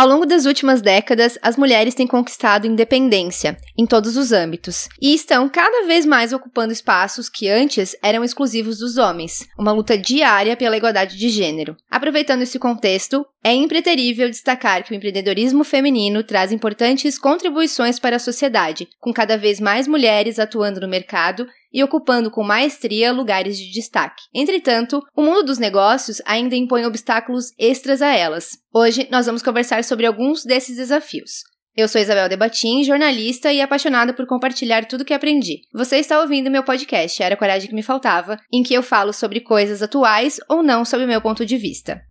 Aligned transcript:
Ao 0.00 0.08
longo 0.08 0.24
das 0.24 0.46
últimas 0.46 0.80
décadas, 0.80 1.38
as 1.42 1.58
mulheres 1.58 1.94
têm 1.94 2.06
conquistado 2.06 2.66
independência 2.66 3.58
em 3.76 3.84
todos 3.84 4.16
os 4.16 4.32
âmbitos 4.32 4.88
e 4.98 5.12
estão 5.12 5.46
cada 5.46 5.86
vez 5.86 6.06
mais 6.06 6.32
ocupando 6.32 6.72
espaços 6.72 7.28
que 7.28 7.50
antes 7.50 7.94
eram 8.02 8.24
exclusivos 8.24 8.78
dos 8.78 8.96
homens, 8.96 9.46
uma 9.58 9.72
luta 9.72 9.98
diária 9.98 10.56
pela 10.56 10.74
igualdade 10.74 11.18
de 11.18 11.28
gênero. 11.28 11.76
Aproveitando 11.90 12.40
esse 12.40 12.58
contexto, 12.58 13.26
é 13.44 13.52
impreterível 13.52 14.30
destacar 14.30 14.84
que 14.84 14.92
o 14.94 14.96
empreendedorismo 14.96 15.64
feminino 15.64 16.24
traz 16.24 16.50
importantes 16.50 17.18
contribuições 17.18 17.98
para 17.98 18.16
a 18.16 18.18
sociedade, 18.18 18.88
com 18.98 19.12
cada 19.12 19.36
vez 19.36 19.60
mais 19.60 19.86
mulheres 19.86 20.38
atuando 20.38 20.80
no 20.80 20.88
mercado 20.88 21.46
e 21.72 21.82
ocupando 21.82 22.30
com 22.30 22.42
maestria 22.42 23.12
lugares 23.12 23.58
de 23.58 23.70
destaque. 23.70 24.22
Entretanto, 24.34 25.02
o 25.14 25.22
mundo 25.22 25.44
dos 25.44 25.58
negócios 25.58 26.20
ainda 26.24 26.56
impõe 26.56 26.84
obstáculos 26.84 27.52
extras 27.58 28.02
a 28.02 28.14
elas. 28.14 28.58
Hoje 28.72 29.08
nós 29.10 29.26
vamos 29.26 29.42
conversar 29.42 29.84
sobre 29.84 30.06
alguns 30.06 30.44
desses 30.44 30.76
desafios. 30.76 31.42
Eu 31.76 31.86
sou 31.86 32.00
Isabel 32.00 32.28
Debatim, 32.28 32.82
jornalista 32.82 33.52
e 33.52 33.60
apaixonada 33.60 34.12
por 34.12 34.26
compartilhar 34.26 34.86
tudo 34.86 35.04
que 35.04 35.14
aprendi. 35.14 35.60
Você 35.72 35.96
está 35.96 36.20
ouvindo 36.20 36.50
meu 36.50 36.64
podcast 36.64 37.22
Era 37.22 37.34
a 37.34 37.38
Coragem 37.38 37.68
que 37.68 37.74
Me 37.74 37.82
Faltava, 37.82 38.36
em 38.52 38.62
que 38.62 38.74
eu 38.74 38.82
falo 38.82 39.12
sobre 39.12 39.40
coisas 39.40 39.80
atuais 39.80 40.38
ou 40.48 40.62
não 40.62 40.84
sob 40.84 41.04
o 41.04 41.08
meu 41.08 41.20
ponto 41.20 41.46
de 41.46 41.56
vista. 41.56 42.02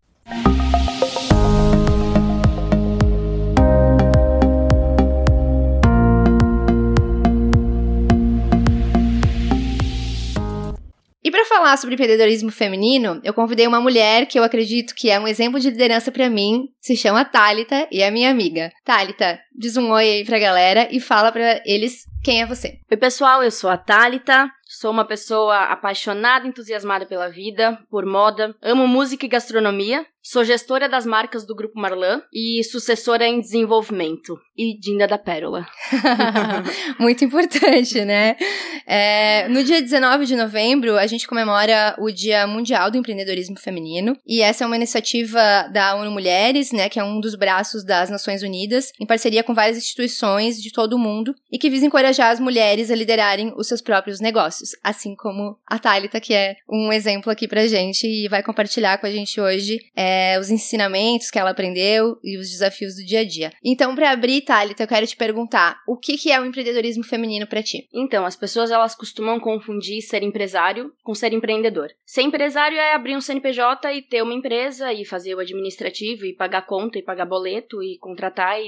E 11.24 11.30
para 11.30 11.46
falar 11.46 11.76
sobre 11.78 11.96
empreendedorismo 11.96 12.50
feminino, 12.50 13.20
eu 13.24 13.34
convidei 13.34 13.68
uma 13.68 13.82
mulher 13.82 14.26
que 14.26 14.40
eu 14.40 14.44
acredito 14.44 14.96
que 14.96 15.10
é 15.10 15.20
um 15.20 15.28
exemplo 15.28 15.60
de 15.60 15.70
liderança 15.70 16.12
para 16.12 16.30
mim, 16.30 16.70
se 16.80 16.96
chama 16.96 17.26
Talita 17.26 17.88
e 17.92 18.02
é 18.02 18.10
minha 18.10 18.32
amiga. 18.32 18.72
Talita, 18.86 19.40
diz 19.54 19.76
um 19.76 19.92
oi 19.92 20.10
aí 20.10 20.26
pra 20.26 20.40
galera 20.40 20.88
e 20.90 21.00
fala 21.00 21.32
para 21.32 21.62
eles 21.66 22.06
quem 22.24 22.42
é 22.42 22.46
você. 22.46 22.80
Oi, 22.90 22.98
pessoal, 22.98 23.44
eu 23.44 23.52
sou 23.52 23.70
a 23.70 23.78
Talita. 23.78 24.50
Sou 24.72 24.92
uma 24.92 25.04
pessoa 25.04 25.64
apaixonada, 25.64 26.48
entusiasmada 26.48 27.04
pela 27.04 27.28
vida, 27.28 27.80
por 27.90 28.06
moda, 28.06 28.56
amo 28.62 28.88
música 28.88 29.26
e 29.26 29.30
gastronomia. 29.30 30.06
Sou 30.22 30.44
gestora 30.44 30.90
das 30.90 31.06
marcas 31.06 31.46
do 31.46 31.56
Grupo 31.56 31.80
Marlan 31.80 32.22
e 32.34 32.62
sucessora 32.64 33.26
em 33.26 33.40
desenvolvimento. 33.40 34.38
E 34.56 34.78
Dinda 34.78 35.08
da 35.08 35.18
Pérola. 35.18 35.66
Muito 37.00 37.24
importante, 37.24 38.04
né? 38.04 38.36
É, 38.86 39.48
no 39.48 39.64
dia 39.64 39.82
19 39.82 40.26
de 40.26 40.36
novembro, 40.36 40.98
a 40.98 41.08
gente 41.08 41.26
comemora 41.26 41.96
o 41.98 42.12
Dia 42.12 42.46
Mundial 42.46 42.92
do 42.92 42.98
Empreendedorismo 42.98 43.58
Feminino. 43.58 44.18
E 44.28 44.42
essa 44.42 44.66
é 44.66 44.68
uma 44.68 44.76
iniciativa 44.76 45.40
da 45.72 45.96
ONU 45.96 46.12
Mulheres, 46.12 46.74
né? 46.74 46.90
Que 46.90 47.00
é 47.00 47.04
um 47.04 47.22
dos 47.22 47.36
braços 47.36 47.86
das 47.86 48.10
Nações 48.10 48.44
Unidas, 48.44 48.92
em 49.00 49.06
parceria 49.06 49.44
com 49.44 49.54
várias 49.54 49.78
instituições 49.78 50.62
de 50.62 50.74
todo 50.74 50.94
o 50.94 51.00
mundo, 51.00 51.34
e 51.50 51.58
que 51.58 51.70
visa 51.70 51.86
encorajar 51.86 52.32
as 52.32 52.40
mulheres 52.40 52.92
a 52.92 52.96
liderarem 52.96 53.54
os 53.56 53.68
seus 53.68 53.82
próprios 53.82 54.20
negócios. 54.20 54.72
Assim 54.84 55.16
como 55.16 55.58
a 55.66 55.80
Thalita, 55.80 56.20
que 56.20 56.34
é 56.34 56.58
um 56.70 56.92
exemplo 56.92 57.32
aqui 57.32 57.48
pra 57.48 57.68
gente 57.68 58.06
e 58.06 58.28
vai 58.28 58.44
compartilhar 58.44 58.98
com 58.98 59.08
a 59.08 59.12
gente 59.12 59.40
hoje. 59.40 59.80
É, 59.96 60.09
é, 60.10 60.40
os 60.40 60.50
ensinamentos 60.50 61.30
que 61.30 61.38
ela 61.38 61.52
aprendeu 61.52 62.18
e 62.24 62.38
os 62.38 62.50
desafios 62.50 62.96
do 62.96 63.06
dia 63.06 63.20
a 63.20 63.24
dia. 63.24 63.52
Então, 63.64 63.94
para 63.94 64.10
abrir, 64.10 64.42
Thalita, 64.42 64.84
eu 64.84 64.88
quero 64.88 65.06
te 65.06 65.16
perguntar, 65.16 65.78
o 65.88 65.96
que, 65.96 66.18
que 66.18 66.32
é 66.32 66.42
o 66.42 66.46
empreendedorismo 66.46 67.04
feminino 67.04 67.46
para 67.46 67.62
ti? 67.62 67.88
Então, 67.94 68.26
as 68.26 68.36
pessoas 68.36 68.72
elas 68.72 68.96
costumam 68.96 69.40
confundir 69.40 70.02
ser 70.02 70.24
empresário 70.24 70.92
com 71.04 71.14
ser 71.14 71.32
empreendedor. 71.34 71.90
Ser 72.06 72.24
empresário 72.24 72.78
é 72.78 72.94
abrir 72.94 73.16
um 73.16 73.22
CNPJ 73.22 73.94
e 73.94 74.02
ter 74.02 74.24
uma 74.24 74.34
empresa 74.34 74.92
e 74.92 75.06
fazer 75.06 75.36
o 75.36 75.40
administrativo 75.40 76.26
e 76.26 76.36
pagar 76.36 76.66
conta 76.66 76.98
e 76.98 77.04
pagar 77.04 77.26
boleto 77.26 77.84
e 77.84 77.98
contratar 78.00 78.60
e, 78.60 78.66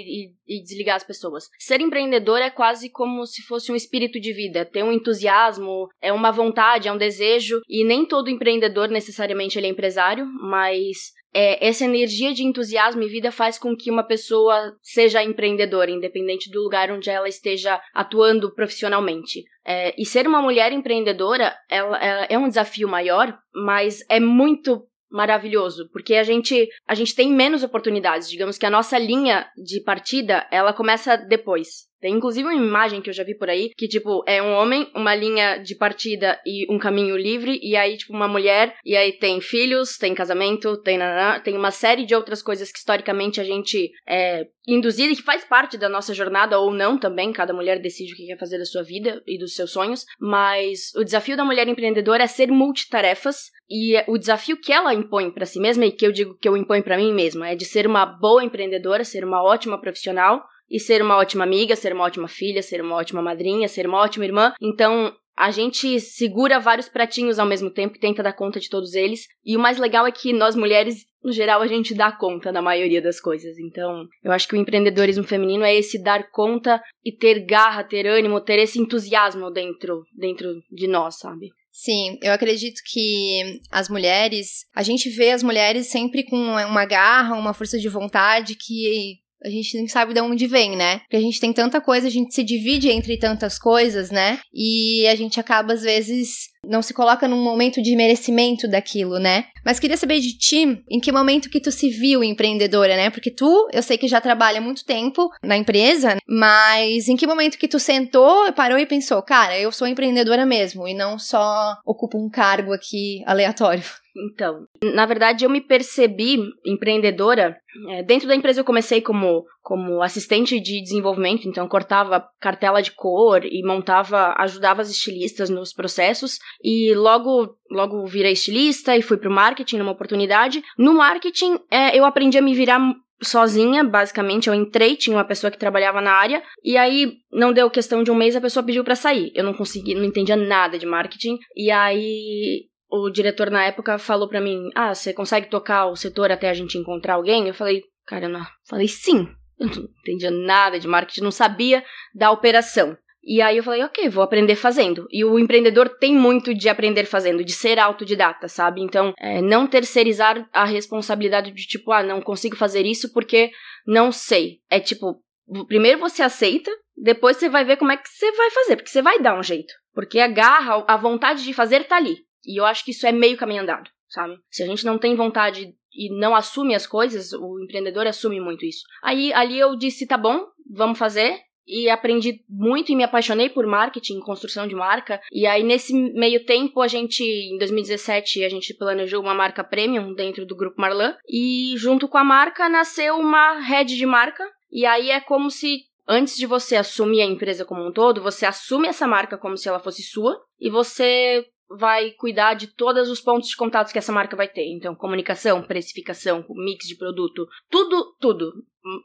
e, 0.48 0.58
e 0.60 0.62
desligar 0.62 0.98
as 0.98 1.04
pessoas. 1.04 1.46
Ser 1.58 1.82
empreendedor 1.82 2.40
é 2.40 2.52
quase 2.52 2.90
como 2.90 3.26
se 3.26 3.42
fosse 3.44 3.72
um 3.72 3.76
espírito 3.76 4.20
de 4.20 4.34
vida, 4.34 4.64
ter 4.66 4.84
um 4.84 4.92
entusiasmo, 4.92 5.88
é 6.02 6.14
uma 6.14 6.32
vontade, 6.32 6.88
é 6.88 6.92
um 6.92 6.98
desejo 6.98 7.62
e 7.68 7.84
nem 7.84 8.06
todo 8.06 8.30
empreendedor 8.30 8.90
necessariamente 8.90 9.58
ele 9.58 9.68
é 9.68 9.70
empresário, 9.70 10.26
mas 10.26 11.20
é, 11.34 11.66
essa 11.66 11.86
energia 11.86 12.34
de 12.34 12.44
entusiasmo 12.44 13.02
e 13.04 13.08
vida 13.08 13.32
faz 13.32 13.58
com 13.58 13.76
que 13.76 13.90
uma 13.90 14.04
pessoa 14.04 14.76
seja 14.82 15.24
empreendedora, 15.24 15.90
independente 15.90 16.50
do 16.50 16.62
lugar 16.62 16.92
onde 16.92 17.10
ela 17.10 17.28
esteja 17.28 17.82
atuando 17.94 18.54
profissionalmente. 18.54 19.44
É, 19.66 19.94
e 20.00 20.06
ser 20.06 20.28
uma 20.28 20.42
mulher 20.42 20.72
empreendedora 20.72 21.56
ela, 21.70 21.98
ela 21.98 22.28
é 22.30 22.38
um 22.38 22.48
desafio 22.48 22.88
maior, 22.88 23.38
mas 23.54 24.04
é 24.10 24.20
muito 24.20 24.86
maravilhoso, 25.10 25.90
porque 25.92 26.16
a 26.16 26.24
gente 26.24 26.70
a 26.88 26.96
gente 26.96 27.14
tem 27.14 27.32
menos 27.32 27.64
oportunidades, 27.64 28.30
digamos 28.30 28.58
que 28.58 28.66
a 28.66 28.70
nossa 28.70 28.98
linha 28.98 29.46
de 29.58 29.82
partida, 29.84 30.48
ela 30.50 30.74
começa 30.74 31.18
depois. 31.18 31.91
Tem 32.02 32.14
inclusive 32.14 32.48
uma 32.48 32.56
imagem 32.56 33.02
que 33.02 33.10
eu 33.10 33.14
já 33.14 33.24
vi 33.24 33.36
por 33.36 33.50
aí, 33.50 33.70
que, 33.78 33.88
tipo, 33.88 34.24
é 34.28 34.42
um 34.42 34.54
homem, 34.54 34.90
uma 34.96 35.14
linha 35.16 35.58
de 35.58 35.76
partida 35.76 36.40
e 36.46 36.66
um 36.74 36.80
caminho 36.80 37.16
livre, 37.16 37.60
e 37.62 37.76
aí, 37.76 37.96
tipo, 37.96 38.12
uma 38.12 38.28
mulher, 38.28 38.76
e 38.84 38.96
aí 38.96 39.14
tem 39.14 39.40
filhos, 39.40 39.98
tem 39.98 40.16
casamento, 40.16 40.78
tem 40.78 40.98
nanã, 40.98 41.40
tem 41.40 41.56
uma 41.56 41.72
série 41.72 42.06
de 42.06 42.16
outras 42.16 42.42
coisas 42.42 42.72
que 42.72 42.80
historicamente 42.80 43.40
a 43.40 43.44
gente 43.44 43.92
é 44.08 44.48
induzida 44.68 45.14
e 45.14 45.16
que 45.16 45.24
faz 45.24 45.44
parte 45.44 45.78
da 45.78 45.90
nossa 45.90 46.14
jornada 46.14 46.60
ou 46.60 46.72
não 46.72 46.98
também, 46.98 47.32
cada 47.32 47.54
mulher 47.54 47.80
decide 47.80 48.14
o 48.14 48.16
que 48.16 48.28
quer 48.28 48.38
fazer 48.38 48.58
da 48.58 48.66
sua 48.66 48.84
vida 48.84 49.22
e 49.28 49.38
dos 49.38 49.56
seus 49.56 49.72
sonhos, 49.72 50.06
mas 50.20 50.94
o 50.96 51.04
desafio 51.04 51.36
da 51.36 51.46
mulher 51.46 51.68
empreendedora 51.68 52.24
é 52.24 52.28
ser 52.28 52.52
multitarefas 52.52 53.52
e 53.70 53.96
o 54.08 54.18
desafio 54.18 54.60
que 54.60 54.72
ela 54.72 54.94
impõe 54.94 55.32
para 55.32 55.46
si 55.46 55.60
mesma 55.60 55.86
e 55.86 55.92
que 55.92 56.06
eu 56.06 56.12
digo 56.12 56.38
que 56.40 56.48
eu 56.48 56.58
imponho 56.58 56.84
para 56.84 56.98
mim 56.98 57.14
mesma 57.14 57.50
é 57.50 57.56
de 57.56 57.66
ser 57.66 57.88
uma 57.88 58.06
boa 58.06 58.44
empreendedora, 58.44 59.04
ser 59.04 59.24
uma 59.24 59.42
ótima 59.44 59.80
profissional, 59.80 60.44
e 60.72 60.80
ser 60.80 61.02
uma 61.02 61.18
ótima 61.18 61.44
amiga, 61.44 61.76
ser 61.76 61.94
uma 61.94 62.06
ótima 62.06 62.30
filha, 62.30 62.64
ser 62.64 62.82
uma 62.82 62.96
ótima 62.96 63.22
madrinha, 63.22 63.68
ser 63.68 63.86
uma 63.86 64.00
ótima 64.00 64.24
irmã. 64.24 64.54
Então, 64.62 65.14
a 65.36 65.52
gente 65.52 66.00
segura 66.00 66.60
vários 66.60 66.88
pratinhos 66.88 67.40
ao 67.40 67.46
mesmo 67.46 67.70
tempo 67.70 67.98
e 67.98 68.00
tenta 68.00 68.24
dar 68.24 68.34
conta 68.34 68.60
de 68.60 68.70
todos 68.70 68.94
eles. 68.94 69.28
E 69.44 69.58
o 69.58 69.60
mais 69.60 69.78
legal 69.78 70.08
é 70.08 70.12
que 70.12 70.32
nós 70.32 70.56
mulheres, 70.56 71.06
no 71.22 71.34
geral, 71.34 71.62
a 71.62 71.68
gente 71.68 71.94
dá 71.94 72.12
conta 72.12 72.54
da 72.54 72.62
maioria 72.62 73.02
das 73.02 73.20
coisas. 73.20 73.58
Então, 73.60 74.06
eu 74.24 74.32
acho 74.32 74.48
que 74.48 74.56
o 74.56 74.58
empreendedorismo 74.58 75.26
feminino 75.26 75.66
é 75.66 75.76
esse 75.76 76.02
dar 76.02 76.32
conta 76.32 76.82
e 77.04 77.12
ter 77.12 77.46
garra, 77.46 77.84
ter 77.84 78.08
ânimo, 78.08 78.40
ter 78.40 78.60
esse 78.60 78.80
entusiasmo 78.80 79.52
dentro, 79.52 80.04
dentro 80.18 80.54
de 80.72 80.88
nós, 80.88 81.20
sabe? 81.20 81.50
Sim, 81.72 82.18
eu 82.22 82.34
acredito 82.34 82.82
que 82.86 83.60
as 83.72 83.90
mulheres, 83.90 84.66
a 84.76 84.84
gente 84.84 85.10
vê 85.10 85.32
as 85.32 85.42
mulheres 85.42 85.88
sempre 85.88 86.24
com 86.24 86.36
uma 86.36 86.86
garra, 86.86 87.36
uma 87.36 87.54
força 87.54 87.80
de 87.80 87.88
vontade 87.88 88.56
que 88.56 89.21
a 89.44 89.50
gente 89.50 89.76
nem 89.76 89.88
sabe 89.88 90.14
de 90.14 90.22
onde 90.22 90.48
vem, 90.48 90.76
né? 90.76 91.00
Porque 91.00 91.18
a 91.18 91.22
gente 91.22 91.40
tem 91.40 91.52
tanta 91.52 91.82
coisa, 91.82 92.08
a 92.08 92.12
gente 92.12 92.34
se 92.34 92.44
divide 92.44 92.90
entre 92.90 93.18
tantas 93.18 93.58
coisas, 93.58 94.12
né? 94.12 94.40
E 94.54 95.08
a 95.08 95.16
gente 95.16 95.40
acaba, 95.40 95.74
às 95.74 95.82
vezes, 95.82 96.50
não 96.66 96.82
se 96.82 96.94
coloca 96.94 97.28
num 97.28 97.42
momento 97.42 97.82
de 97.82 97.96
merecimento 97.96 98.68
daquilo, 98.68 99.18
né? 99.18 99.46
Mas 99.66 99.80
queria 99.80 99.98
saber 99.98 100.20
de 100.20 100.38
ti, 100.38 100.84
em 100.90 101.00
que 101.00 101.12
momento 101.12 101.50
que 101.50 101.60
tu 101.60 101.72
se 101.72 101.90
viu 101.90 102.24
empreendedora, 102.24 102.96
né? 102.96 103.10
Porque 103.10 103.32
tu, 103.32 103.68
eu 103.74 103.82
sei 103.82 103.98
que 103.98 104.08
já 104.08 104.22
trabalha 104.22 104.62
muito 104.62 104.86
tempo 104.86 105.30
na 105.44 105.58
empresa, 105.58 106.18
mas 106.28 107.08
em 107.08 107.16
que 107.16 107.28
momento 107.28 107.58
que 107.58 107.68
tu 107.68 107.80
sentou, 107.80 108.52
parou 108.54 108.78
e 108.78 108.86
pensou, 108.86 109.22
cara, 109.24 109.58
eu 109.58 109.72
sou 109.72 109.88
empreendedora 109.88 110.46
mesmo 110.46 110.88
e 110.88 110.94
não 110.94 111.18
só 111.18 111.78
ocupo 111.86 112.18
um 112.18 112.30
cargo 112.30 112.74
aqui 112.74 113.24
aleatório? 113.26 113.84
Então, 114.16 114.66
na 114.84 115.06
verdade, 115.06 115.46
eu 115.46 115.50
me 115.50 115.62
percebi 115.62 116.38
empreendedora. 116.66 117.58
É, 117.90 118.04
dentro 118.04 118.28
da 118.28 118.36
empresa, 118.36 118.60
eu 118.60 118.66
comecei 118.66 119.02
como, 119.02 119.46
como 119.62 120.02
assistente 120.02 120.60
de 120.60 120.82
desenvolvimento, 120.82 121.48
então 121.48 121.68
cortava 121.68 122.26
cartela 122.40 122.82
de 122.82 122.92
cor 122.92 123.46
e 123.46 123.64
montava, 123.64 124.34
ajudava 124.38 124.82
as 124.82 124.90
estilistas 124.90 125.50
nos 125.50 125.74
processos. 125.74 126.40
E 126.64 126.94
logo, 126.94 127.56
logo 127.70 128.06
virei 128.06 128.34
estilista 128.34 128.96
e 128.98 129.02
fui 129.02 129.18
pro 129.18 129.32
marketing 129.32 129.78
numa 129.78 129.92
oportunidade. 129.92 130.62
No 130.78 130.94
marketing, 130.94 131.60
é, 131.70 131.98
eu 131.98 132.04
aprendi 132.04 132.38
a 132.38 132.42
me 132.42 132.54
virar 132.54 132.80
sozinha, 133.24 133.84
basicamente. 133.84 134.48
Eu 134.48 134.56
entrei, 134.56 134.96
tinha 134.96 135.16
uma 135.16 135.24
pessoa 135.24 135.52
que 135.52 135.58
trabalhava 135.58 136.02
na 136.02 136.12
área, 136.12 136.44
e 136.64 136.78
aí 136.78 137.14
não 137.32 137.54
deu 137.54 137.70
questão 137.70 138.04
de 138.04 138.12
um 138.12 138.16
mês, 138.16 138.36
a 138.36 138.42
pessoa 138.42 138.66
pediu 138.66 138.84
para 138.84 138.96
sair. 138.96 139.32
Eu 139.36 139.44
não 139.44 139.54
consegui, 139.54 139.94
não 139.94 140.04
entendia 140.04 140.36
nada 140.36 140.78
de 140.78 140.86
marketing, 140.86 141.38
e 141.56 141.72
aí 141.72 142.71
o 142.92 143.10
diretor 143.10 143.50
na 143.50 143.64
época 143.64 143.98
falou 143.98 144.28
para 144.28 144.42
mim: 144.42 144.70
Ah, 144.76 144.94
você 144.94 145.14
consegue 145.14 145.50
tocar 145.50 145.88
o 145.88 145.96
setor 145.96 146.32
até 146.32 146.50
a 146.50 146.54
gente 146.54 146.78
encontrar 146.78 147.16
alguém? 147.16 147.48
Eu 147.48 147.54
falei, 147.54 147.84
cara, 148.06 148.28
não. 148.28 148.46
Falei, 148.68 148.88
sim. 148.88 149.28
Eu 149.58 149.68
não 149.68 149.84
entendia 150.02 150.32
nada 150.32 150.80
de 150.80 150.88
marketing, 150.88 151.22
não 151.22 151.32
sabia 151.32 151.84
da 152.14 152.32
operação. 152.32 152.98
E 153.24 153.40
aí 153.40 153.58
eu 153.58 153.64
falei, 153.64 153.84
ok, 153.84 154.10
vou 154.10 154.24
aprender 154.24 154.56
fazendo. 154.56 155.06
E 155.12 155.24
o 155.24 155.38
empreendedor 155.38 155.88
tem 155.88 156.16
muito 156.16 156.56
de 156.56 156.68
aprender 156.68 157.06
fazendo, 157.06 157.46
de 157.46 157.52
ser 157.52 157.78
autodidata, 157.78 158.48
sabe? 158.48 158.82
Então, 158.82 159.14
é, 159.20 159.42
não 159.42 159.68
terceirizar 159.68 160.50
a 160.52 160.66
responsabilidade 160.66 161.52
de 161.52 161.68
tipo, 161.68 161.92
ah, 161.92 162.02
não 162.02 162.20
consigo 162.20 162.56
fazer 162.56 162.84
isso 162.84 163.14
porque 163.14 163.52
não 163.86 164.12
sei. 164.12 164.58
É 164.70 164.80
tipo, 164.80 165.22
primeiro 165.68 166.00
você 166.00 166.24
aceita, 166.24 166.72
depois 166.98 167.38
você 167.38 167.48
vai 167.48 167.64
ver 167.64 167.78
como 167.78 167.92
é 167.92 167.98
que 167.98 168.10
você 168.10 168.32
vai 168.32 168.50
fazer, 168.50 168.76
porque 168.76 168.90
você 168.90 169.04
vai 169.04 169.20
dar 169.20 169.38
um 169.38 169.44
jeito. 169.44 169.72
Porque 169.94 170.20
a 170.20 170.28
garra, 170.28 170.84
a 170.88 170.98
vontade 170.98 171.44
de 171.44 171.54
fazer 171.54 171.84
tá 171.84 171.98
ali. 171.98 172.18
E 172.46 172.60
eu 172.60 172.66
acho 172.66 172.84
que 172.84 172.92
isso 172.92 173.06
é 173.06 173.12
meio 173.12 173.38
caminho 173.38 173.64
andado, 173.64 173.90
sabe? 174.08 174.38
Se 174.50 174.64
a 174.64 174.66
gente 174.66 174.86
não 174.86 174.98
tem 174.98 175.16
vontade 175.16 175.74
e 175.94 176.10
não 176.20 176.36
assume 176.36 176.74
as 176.74 176.88
coisas, 176.88 177.34
o 177.34 177.60
empreendedor 177.64 178.08
assume 178.08 178.40
muito 178.40 178.66
isso. 178.66 178.84
Aí 179.04 179.34
ali 179.34 179.60
eu 179.60 179.76
disse, 179.76 180.08
tá 180.08 180.18
bom, 180.18 180.46
vamos 180.70 180.98
fazer 180.98 181.40
e 181.68 181.90
aprendi 181.90 182.44
muito 182.50 182.92
e 182.92 182.96
me 182.96 183.04
apaixonei 183.04 183.50
por 183.50 183.66
marketing, 183.66 184.20
construção 184.20 184.68
de 184.68 184.76
marca. 184.76 185.22
E 185.32 185.46
aí 185.46 185.64
nesse 185.64 185.94
meio 185.94 186.46
tempo 186.46 186.82
a 186.82 186.88
gente 186.88 187.24
em 187.24 187.58
2017 187.58 188.44
a 188.44 188.50
gente 188.50 188.74
planejou 188.74 189.22
uma 189.22 189.34
marca 189.34 189.64
premium 189.64 190.14
dentro 190.14 190.46
do 190.46 190.56
grupo 190.56 190.80
Marlan 190.80 191.16
e 191.30 191.74
junto 191.78 192.08
com 192.08 192.18
a 192.18 192.24
marca 192.24 192.68
nasceu 192.68 193.18
uma 193.18 193.60
rede 193.60 193.96
de 193.96 194.06
marca. 194.06 194.44
E 194.72 194.86
aí 194.86 195.12
é 195.12 195.20
como 195.20 195.50
se 195.52 195.82
antes 196.08 196.36
de 196.36 196.46
você 196.46 196.76
assumir 196.76 197.22
a 197.22 197.26
empresa 197.26 197.64
como 197.64 197.86
um 197.86 197.92
todo, 197.92 198.22
você 198.22 198.46
assume 198.46 198.88
essa 198.88 199.08
marca 199.08 199.38
como 199.38 199.58
se 199.58 199.70
ela 199.70 199.80
fosse 199.80 200.02
sua 200.02 200.42
e 200.60 200.70
você 200.70 201.46
vai 201.78 202.12
cuidar 202.12 202.54
de 202.54 202.68
todos 202.68 203.10
os 203.10 203.22
pontos 203.22 203.50
de 203.50 203.56
contato 203.56 203.92
que 203.92 203.98
essa 203.98 204.12
marca 204.12 204.36
vai 204.36 204.48
ter. 204.48 204.66
Então, 204.72 204.96
comunicação, 204.96 205.62
precificação, 205.62 206.46
mix 206.50 206.88
de 206.88 206.96
produto, 206.96 207.48
tudo, 207.70 208.16
tudo. 208.20 208.52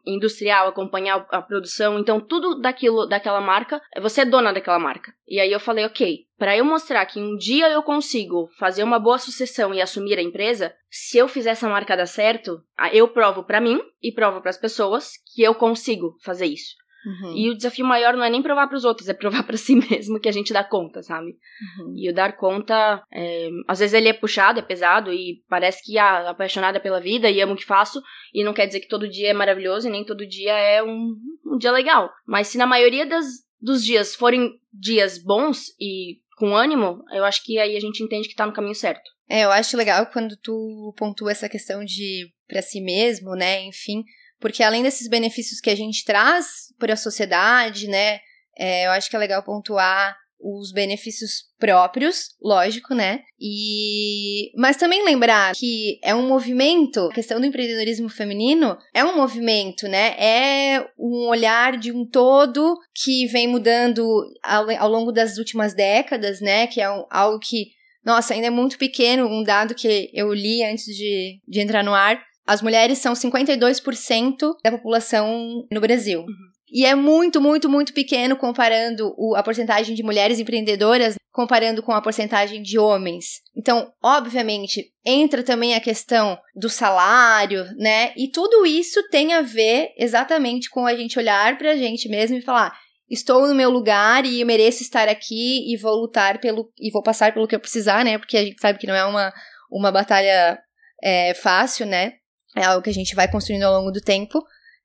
Industrial, 0.06 0.68
acompanhar 0.68 1.26
a 1.30 1.42
produção, 1.42 1.98
então 1.98 2.18
tudo 2.18 2.58
daquilo, 2.58 3.04
daquela 3.04 3.42
marca, 3.42 3.78
você 4.00 4.22
é 4.22 4.24
dona 4.24 4.50
daquela 4.50 4.78
marca. 4.78 5.12
E 5.28 5.38
aí 5.38 5.52
eu 5.52 5.60
falei, 5.60 5.84
ok, 5.84 6.20
para 6.38 6.56
eu 6.56 6.64
mostrar 6.64 7.04
que 7.04 7.20
um 7.20 7.36
dia 7.36 7.68
eu 7.68 7.82
consigo 7.82 8.48
fazer 8.58 8.82
uma 8.82 8.98
boa 8.98 9.18
sucessão 9.18 9.74
e 9.74 9.82
assumir 9.82 10.18
a 10.18 10.22
empresa, 10.22 10.74
se 10.90 11.18
eu 11.18 11.28
fizer 11.28 11.50
essa 11.50 11.68
marca 11.68 11.94
dar 11.94 12.06
certo, 12.06 12.62
eu 12.90 13.06
provo 13.08 13.44
para 13.44 13.60
mim 13.60 13.78
e 14.02 14.10
provo 14.10 14.40
para 14.40 14.48
as 14.48 14.56
pessoas 14.56 15.10
que 15.34 15.42
eu 15.42 15.54
consigo 15.54 16.16
fazer 16.22 16.46
isso. 16.46 16.74
Uhum. 17.06 17.36
E 17.36 17.50
o 17.50 17.56
desafio 17.56 17.86
maior 17.86 18.14
não 18.16 18.24
é 18.24 18.28
nem 18.28 18.42
provar 18.42 18.66
para 18.66 18.76
os 18.76 18.84
outros, 18.84 19.08
é 19.08 19.14
provar 19.14 19.44
para 19.44 19.56
si 19.56 19.76
mesmo 19.76 20.18
que 20.18 20.28
a 20.28 20.32
gente 20.32 20.52
dá 20.52 20.64
conta, 20.64 21.02
sabe? 21.02 21.36
Uhum. 21.78 21.94
E 21.96 22.10
o 22.10 22.14
dar 22.14 22.36
conta, 22.36 23.02
é, 23.12 23.48
às 23.68 23.78
vezes 23.78 23.94
ele 23.94 24.08
é 24.08 24.12
puxado, 24.12 24.58
é 24.58 24.62
pesado 24.62 25.12
e 25.12 25.44
parece 25.48 25.84
que 25.84 25.96
ah, 25.98 26.30
apaixonada 26.30 26.80
pela 26.80 27.00
vida 27.00 27.30
e 27.30 27.40
amo 27.40 27.54
o 27.54 27.56
que 27.56 27.64
faço, 27.64 28.02
e 28.34 28.42
não 28.42 28.52
quer 28.52 28.66
dizer 28.66 28.80
que 28.80 28.88
todo 28.88 29.08
dia 29.08 29.30
é 29.30 29.34
maravilhoso 29.34 29.86
e 29.86 29.90
nem 29.90 30.04
todo 30.04 30.26
dia 30.26 30.52
é 30.52 30.82
um, 30.82 31.14
um 31.46 31.56
dia 31.56 31.70
legal. 31.70 32.10
Mas 32.26 32.48
se 32.48 32.58
na 32.58 32.66
maioria 32.66 33.06
das, 33.06 33.26
dos 33.60 33.84
dias 33.84 34.14
forem 34.14 34.50
dias 34.72 35.22
bons 35.22 35.68
e 35.80 36.18
com 36.36 36.54
ânimo, 36.54 37.02
eu 37.12 37.24
acho 37.24 37.42
que 37.44 37.58
aí 37.58 37.76
a 37.76 37.80
gente 37.80 38.02
entende 38.02 38.28
que 38.28 38.34
tá 38.34 38.44
no 38.44 38.52
caminho 38.52 38.74
certo. 38.74 39.10
É, 39.28 39.44
eu 39.44 39.50
acho 39.50 39.76
legal 39.76 40.06
quando 40.06 40.36
tu 40.36 40.94
pontua 40.96 41.32
essa 41.32 41.48
questão 41.48 41.84
de 41.84 42.30
para 42.46 42.62
si 42.62 42.80
mesmo, 42.80 43.34
né? 43.34 43.64
Enfim, 43.64 44.04
porque 44.40 44.62
além 44.62 44.82
desses 44.82 45.08
benefícios 45.08 45.60
que 45.60 45.70
a 45.70 45.76
gente 45.76 46.04
traz 46.04 46.72
para 46.78 46.94
a 46.94 46.96
sociedade, 46.96 47.88
né? 47.88 48.20
É, 48.58 48.86
eu 48.86 48.90
acho 48.92 49.10
que 49.10 49.16
é 49.16 49.18
legal 49.18 49.42
pontuar 49.42 50.16
os 50.40 50.70
benefícios 50.70 51.46
próprios, 51.58 52.36
lógico, 52.40 52.94
né? 52.94 53.22
E 53.40 54.52
mas 54.56 54.76
também 54.76 55.04
lembrar 55.04 55.54
que 55.54 55.98
é 56.02 56.14
um 56.14 56.28
movimento, 56.28 57.00
a 57.00 57.12
questão 57.12 57.40
do 57.40 57.46
empreendedorismo 57.46 58.08
feminino 58.08 58.76
é 58.94 59.04
um 59.04 59.16
movimento, 59.16 59.88
né? 59.88 60.14
É 60.18 60.86
um 60.98 61.28
olhar 61.28 61.76
de 61.78 61.90
um 61.90 62.04
todo 62.04 62.78
que 62.94 63.26
vem 63.26 63.48
mudando 63.48 64.06
ao, 64.42 64.88
longo 64.88 65.10
das 65.10 65.38
últimas 65.38 65.74
décadas, 65.74 66.40
né? 66.40 66.66
Que 66.66 66.80
é 66.80 66.84
algo 67.10 67.38
que, 67.38 67.68
nossa, 68.04 68.34
ainda 68.34 68.48
é 68.48 68.50
muito 68.50 68.78
pequeno, 68.78 69.26
um 69.26 69.42
dado 69.42 69.74
que 69.74 70.10
eu 70.12 70.32
li 70.32 70.62
antes 70.62 70.84
de, 70.84 71.40
de 71.48 71.60
entrar 71.60 71.82
no 71.82 71.94
ar, 71.94 72.22
as 72.46 72.62
mulheres 72.62 72.98
são 72.98 73.12
52% 73.12 74.54
da 74.62 74.70
população 74.70 75.66
no 75.70 75.80
Brasil. 75.80 76.20
Uhum. 76.20 76.56
E 76.68 76.84
é 76.84 76.94
muito, 76.94 77.40
muito, 77.40 77.68
muito 77.68 77.92
pequeno 77.92 78.36
comparando 78.36 79.14
o, 79.16 79.34
a 79.36 79.42
porcentagem 79.42 79.94
de 79.94 80.02
mulheres 80.02 80.38
empreendedoras 80.38 81.14
comparando 81.32 81.82
com 81.82 81.92
a 81.92 82.00
porcentagem 82.00 82.62
de 82.62 82.78
homens. 82.78 83.42
Então, 83.54 83.92
obviamente, 84.02 84.90
entra 85.04 85.42
também 85.42 85.74
a 85.74 85.80
questão 85.80 86.38
do 86.54 86.70
salário, 86.70 87.66
né? 87.76 88.12
E 88.16 88.30
tudo 88.30 88.64
isso 88.64 89.06
tem 89.10 89.34
a 89.34 89.42
ver 89.42 89.90
exatamente 89.98 90.70
com 90.70 90.86
a 90.86 90.96
gente 90.96 91.18
olhar 91.18 91.58
para 91.58 91.72
a 91.72 91.76
gente 91.76 92.08
mesmo 92.08 92.38
e 92.38 92.42
falar: 92.42 92.72
estou 93.08 93.46
no 93.46 93.54
meu 93.54 93.68
lugar 93.68 94.24
e 94.24 94.40
eu 94.40 94.46
mereço 94.46 94.82
estar 94.82 95.08
aqui 95.08 95.70
e 95.70 95.76
vou 95.76 95.94
lutar 95.94 96.40
pelo 96.40 96.72
e 96.80 96.90
vou 96.90 97.02
passar 97.02 97.34
pelo 97.34 97.46
que 97.46 97.54
eu 97.54 97.60
precisar, 97.60 98.04
né? 98.04 98.18
Porque 98.18 98.38
a 98.38 98.44
gente 98.44 98.60
sabe 98.60 98.78
que 98.78 98.86
não 98.86 98.94
é 98.94 99.04
uma, 99.04 99.32
uma 99.70 99.92
batalha 99.92 100.58
é, 101.02 101.34
fácil, 101.34 101.86
né? 101.86 102.14
É 102.56 102.64
algo 102.64 102.82
que 102.82 102.90
a 102.90 102.94
gente 102.94 103.14
vai 103.14 103.30
construindo 103.30 103.64
ao 103.64 103.78
longo 103.78 103.92
do 103.92 104.00
tempo 104.00 104.42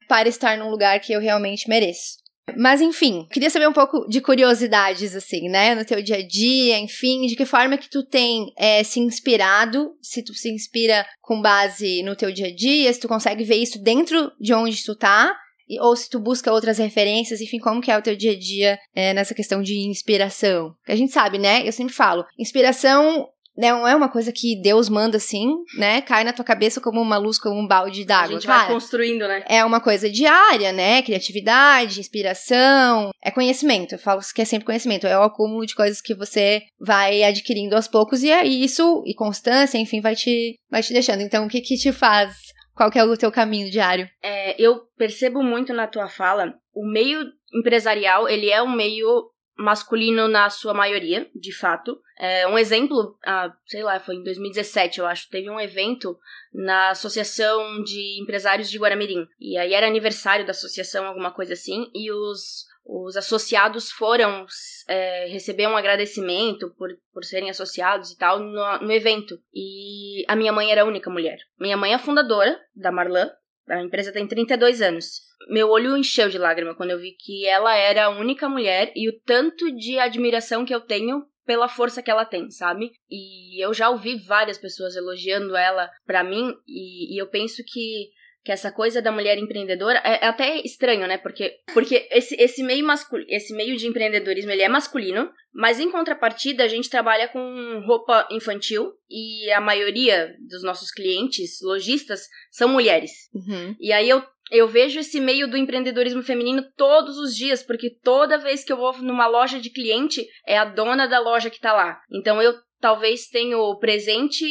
para 0.07 0.27
estar 0.27 0.57
num 0.57 0.69
lugar 0.69 0.99
que 0.99 1.13
eu 1.13 1.21
realmente 1.21 1.69
mereço. 1.69 2.21
Mas 2.57 2.81
enfim, 2.81 3.25
queria 3.31 3.49
saber 3.49 3.67
um 3.67 3.73
pouco 3.73 4.05
de 4.09 4.19
curiosidades, 4.19 5.15
assim, 5.15 5.47
né? 5.47 5.73
No 5.73 5.85
teu 5.85 6.01
dia 6.01 6.17
a 6.17 6.27
dia, 6.27 6.77
enfim, 6.79 7.25
de 7.27 7.35
que 7.35 7.45
forma 7.45 7.77
que 7.77 7.89
tu 7.89 8.03
tem 8.03 8.51
é, 8.57 8.83
se 8.83 8.99
inspirado, 8.99 9.91
se 10.01 10.23
tu 10.23 10.33
se 10.33 10.49
inspira 10.49 11.05
com 11.21 11.41
base 11.41 12.03
no 12.03 12.15
teu 12.15 12.31
dia 12.31 12.47
a 12.47 12.55
dia, 12.55 12.91
se 12.91 12.99
tu 12.99 13.07
consegue 13.07 13.43
ver 13.43 13.55
isso 13.55 13.81
dentro 13.81 14.31
de 14.39 14.53
onde 14.53 14.83
tu 14.83 14.95
tá, 14.95 15.33
ou 15.79 15.95
se 15.95 16.09
tu 16.09 16.19
busca 16.19 16.51
outras 16.51 16.77
referências, 16.77 17.39
enfim, 17.39 17.59
como 17.59 17.81
que 17.81 17.91
é 17.91 17.97
o 17.97 18.01
teu 18.01 18.15
dia 18.15 18.31
a 18.31 18.37
dia 18.37 18.77
é, 18.93 19.13
nessa 19.13 19.33
questão 19.33 19.61
de 19.61 19.87
inspiração. 19.87 20.75
A 20.87 20.95
gente 20.95 21.13
sabe, 21.13 21.37
né? 21.37 21.65
Eu 21.65 21.71
sempre 21.71 21.93
falo, 21.93 22.25
inspiração 22.37 23.29
não 23.57 23.87
é 23.87 23.95
uma 23.95 24.09
coisa 24.09 24.31
que 24.31 24.59
Deus 24.61 24.89
manda 24.89 25.17
assim, 25.17 25.53
né? 25.77 26.01
Cai 26.01 26.23
na 26.23 26.33
tua 26.33 26.45
cabeça 26.45 26.79
como 26.79 27.01
uma 27.01 27.17
luz, 27.17 27.37
como 27.37 27.59
um 27.59 27.67
balde 27.67 28.05
d'água. 28.05 28.37
A 28.37 28.39
gente 28.39 28.47
Cara, 28.47 28.63
vai 28.63 28.73
construindo, 28.73 29.27
né? 29.27 29.43
É 29.47 29.63
uma 29.65 29.79
coisa 29.79 30.09
diária, 30.09 30.71
né? 30.71 31.01
Criatividade, 31.01 31.99
inspiração, 31.99 33.11
é 33.21 33.29
conhecimento. 33.29 33.95
Eu 33.95 33.99
falo 33.99 34.21
que 34.33 34.41
é 34.41 34.45
sempre 34.45 34.65
conhecimento. 34.65 35.05
É 35.05 35.17
o 35.17 35.23
acúmulo 35.23 35.65
de 35.65 35.75
coisas 35.75 36.01
que 36.01 36.15
você 36.15 36.63
vai 36.79 37.23
adquirindo 37.23 37.75
aos 37.75 37.87
poucos 37.87 38.23
e 38.23 38.31
é 38.31 38.45
isso, 38.45 39.03
e 39.05 39.13
constância, 39.13 39.77
enfim, 39.77 40.01
vai 40.01 40.15
te, 40.15 40.55
vai 40.69 40.81
te 40.81 40.93
deixando. 40.93 41.21
Então, 41.21 41.45
o 41.45 41.49
que 41.49 41.61
que 41.61 41.77
te 41.77 41.91
faz? 41.91 42.35
Qual 42.73 42.89
que 42.89 42.97
é 42.97 43.03
o 43.03 43.17
teu 43.17 43.31
caminho 43.31 43.69
diário? 43.69 44.09
É, 44.23 44.55
eu 44.59 44.81
percebo 44.97 45.43
muito 45.43 45.73
na 45.73 45.87
tua 45.87 46.07
fala, 46.07 46.53
o 46.73 46.89
meio 46.89 47.25
empresarial, 47.53 48.29
ele 48.29 48.49
é 48.49 48.63
um 48.63 48.71
meio 48.71 49.29
masculino 49.57 50.27
na 50.27 50.49
sua 50.49 50.73
maioria, 50.73 51.29
de 51.35 51.53
fato. 51.53 51.99
É, 52.17 52.47
um 52.47 52.57
exemplo, 52.57 53.17
ah, 53.25 53.53
sei 53.65 53.83
lá, 53.83 53.99
foi 53.99 54.15
em 54.15 54.23
2017, 54.23 54.99
eu 54.99 55.05
acho, 55.05 55.29
teve 55.29 55.49
um 55.49 55.59
evento 55.59 56.17
na 56.53 56.89
Associação 56.89 57.83
de 57.83 58.21
Empresários 58.21 58.69
de 58.69 58.77
Guaramirim. 58.77 59.25
E 59.39 59.57
aí 59.57 59.73
era 59.73 59.87
aniversário 59.87 60.45
da 60.45 60.51
associação, 60.51 61.05
alguma 61.05 61.31
coisa 61.31 61.53
assim, 61.53 61.89
e 61.93 62.11
os, 62.11 62.65
os 62.85 63.15
associados 63.15 63.91
foram 63.91 64.45
é, 64.87 65.27
receber 65.27 65.67
um 65.67 65.77
agradecimento 65.77 66.73
por, 66.77 66.89
por 67.13 67.23
serem 67.23 67.49
associados 67.49 68.11
e 68.11 68.17
tal 68.17 68.39
no, 68.39 68.79
no 68.79 68.91
evento. 68.91 69.39
E 69.53 70.23
a 70.27 70.35
minha 70.35 70.51
mãe 70.51 70.71
era 70.71 70.81
a 70.81 70.85
única 70.85 71.09
mulher. 71.09 71.37
Minha 71.59 71.77
mãe 71.77 71.93
é 71.93 71.97
fundadora 71.97 72.59
da 72.75 72.91
Marlan, 72.91 73.29
a 73.67 73.81
empresa 73.81 74.11
tem 74.11 74.27
32 74.27 74.81
anos. 74.81 75.21
Meu 75.49 75.69
olho 75.69 75.97
encheu 75.97 76.29
de 76.29 76.37
lágrima 76.37 76.75
quando 76.75 76.91
eu 76.91 76.99
vi 76.99 77.11
que 77.11 77.45
ela 77.47 77.75
era 77.75 78.05
a 78.05 78.09
única 78.09 78.47
mulher 78.47 78.91
e 78.95 79.09
o 79.09 79.19
tanto 79.21 79.71
de 79.75 79.97
admiração 79.97 80.65
que 80.65 80.73
eu 80.73 80.81
tenho 80.81 81.25
pela 81.45 81.67
força 81.67 82.01
que 82.03 82.11
ela 82.11 82.25
tem, 82.25 82.49
sabe? 82.51 82.91
E 83.09 83.63
eu 83.63 83.73
já 83.73 83.89
ouvi 83.89 84.15
várias 84.15 84.57
pessoas 84.57 84.95
elogiando 84.95 85.55
ela 85.55 85.89
pra 86.05 86.23
mim 86.23 86.53
e, 86.67 87.15
e 87.15 87.21
eu 87.21 87.27
penso 87.27 87.63
que 87.65 88.09
que 88.43 88.51
essa 88.51 88.71
coisa 88.71 89.01
da 89.01 89.11
mulher 89.11 89.37
empreendedora 89.37 90.01
é, 90.03 90.23
é, 90.23 90.27
até 90.27 90.57
estranho, 90.61 91.07
né? 91.07 91.17
Porque, 91.17 91.59
porque 91.73 92.07
esse, 92.11 92.35
esse, 92.35 92.63
meio 92.63 92.85
masculino, 92.85 93.29
esse 93.29 93.53
meio 93.53 93.77
de 93.77 93.87
empreendedorismo 93.87 94.51
ele 94.51 94.63
é 94.63 94.69
masculino, 94.69 95.31
mas 95.53 95.79
em 95.79 95.91
contrapartida 95.91 96.63
a 96.63 96.67
gente 96.67 96.89
trabalha 96.89 97.27
com 97.27 97.83
roupa 97.85 98.27
infantil 98.31 98.93
e 99.09 99.51
a 99.51 99.61
maioria 99.61 100.35
dos 100.49 100.63
nossos 100.63 100.91
clientes, 100.91 101.59
lojistas, 101.61 102.27
são 102.49 102.67
mulheres. 102.67 103.11
Uhum. 103.33 103.75
E 103.79 103.91
aí 103.91 104.09
eu 104.09 104.23
eu 104.51 104.67
vejo 104.67 104.99
esse 104.99 105.17
meio 105.21 105.49
do 105.49 105.55
empreendedorismo 105.55 106.21
feminino 106.21 106.61
todos 106.75 107.17
os 107.17 107.33
dias, 107.33 107.63
porque 107.63 107.89
toda 108.03 108.37
vez 108.37 108.65
que 108.65 108.73
eu 108.73 108.75
vou 108.75 108.97
numa 108.97 109.25
loja 109.25 109.61
de 109.61 109.69
cliente, 109.69 110.27
é 110.45 110.57
a 110.57 110.65
dona 110.65 111.07
da 111.07 111.19
loja 111.19 111.49
que 111.49 111.59
tá 111.59 111.71
lá. 111.71 112.01
Então 112.11 112.41
eu 112.41 112.53
talvez 112.81 113.27
tenha 113.27 113.57
o 113.57 113.77
presente 113.77 114.45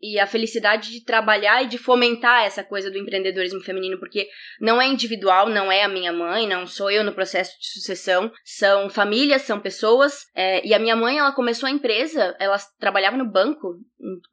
e 0.00 0.18
a 0.18 0.26
felicidade 0.26 0.90
de 0.90 1.04
trabalhar 1.04 1.62
e 1.62 1.68
de 1.68 1.78
fomentar 1.78 2.44
essa 2.44 2.62
coisa 2.62 2.90
do 2.90 2.98
empreendedorismo 2.98 3.60
feminino, 3.60 3.98
porque 3.98 4.28
não 4.60 4.80
é 4.80 4.86
individual, 4.86 5.48
não 5.48 5.70
é 5.70 5.82
a 5.82 5.88
minha 5.88 6.12
mãe, 6.12 6.46
não 6.46 6.66
sou 6.66 6.90
eu 6.90 7.02
no 7.02 7.14
processo 7.14 7.58
de 7.58 7.68
sucessão, 7.68 8.30
são 8.44 8.90
famílias, 8.90 9.42
são 9.42 9.60
pessoas. 9.60 10.26
É, 10.34 10.66
e 10.66 10.74
a 10.74 10.78
minha 10.78 10.96
mãe, 10.96 11.18
ela 11.18 11.32
começou 11.32 11.66
a 11.66 11.72
empresa, 11.72 12.36
ela 12.38 12.56
trabalhava 12.78 13.16
no 13.16 13.30
banco 13.30 13.78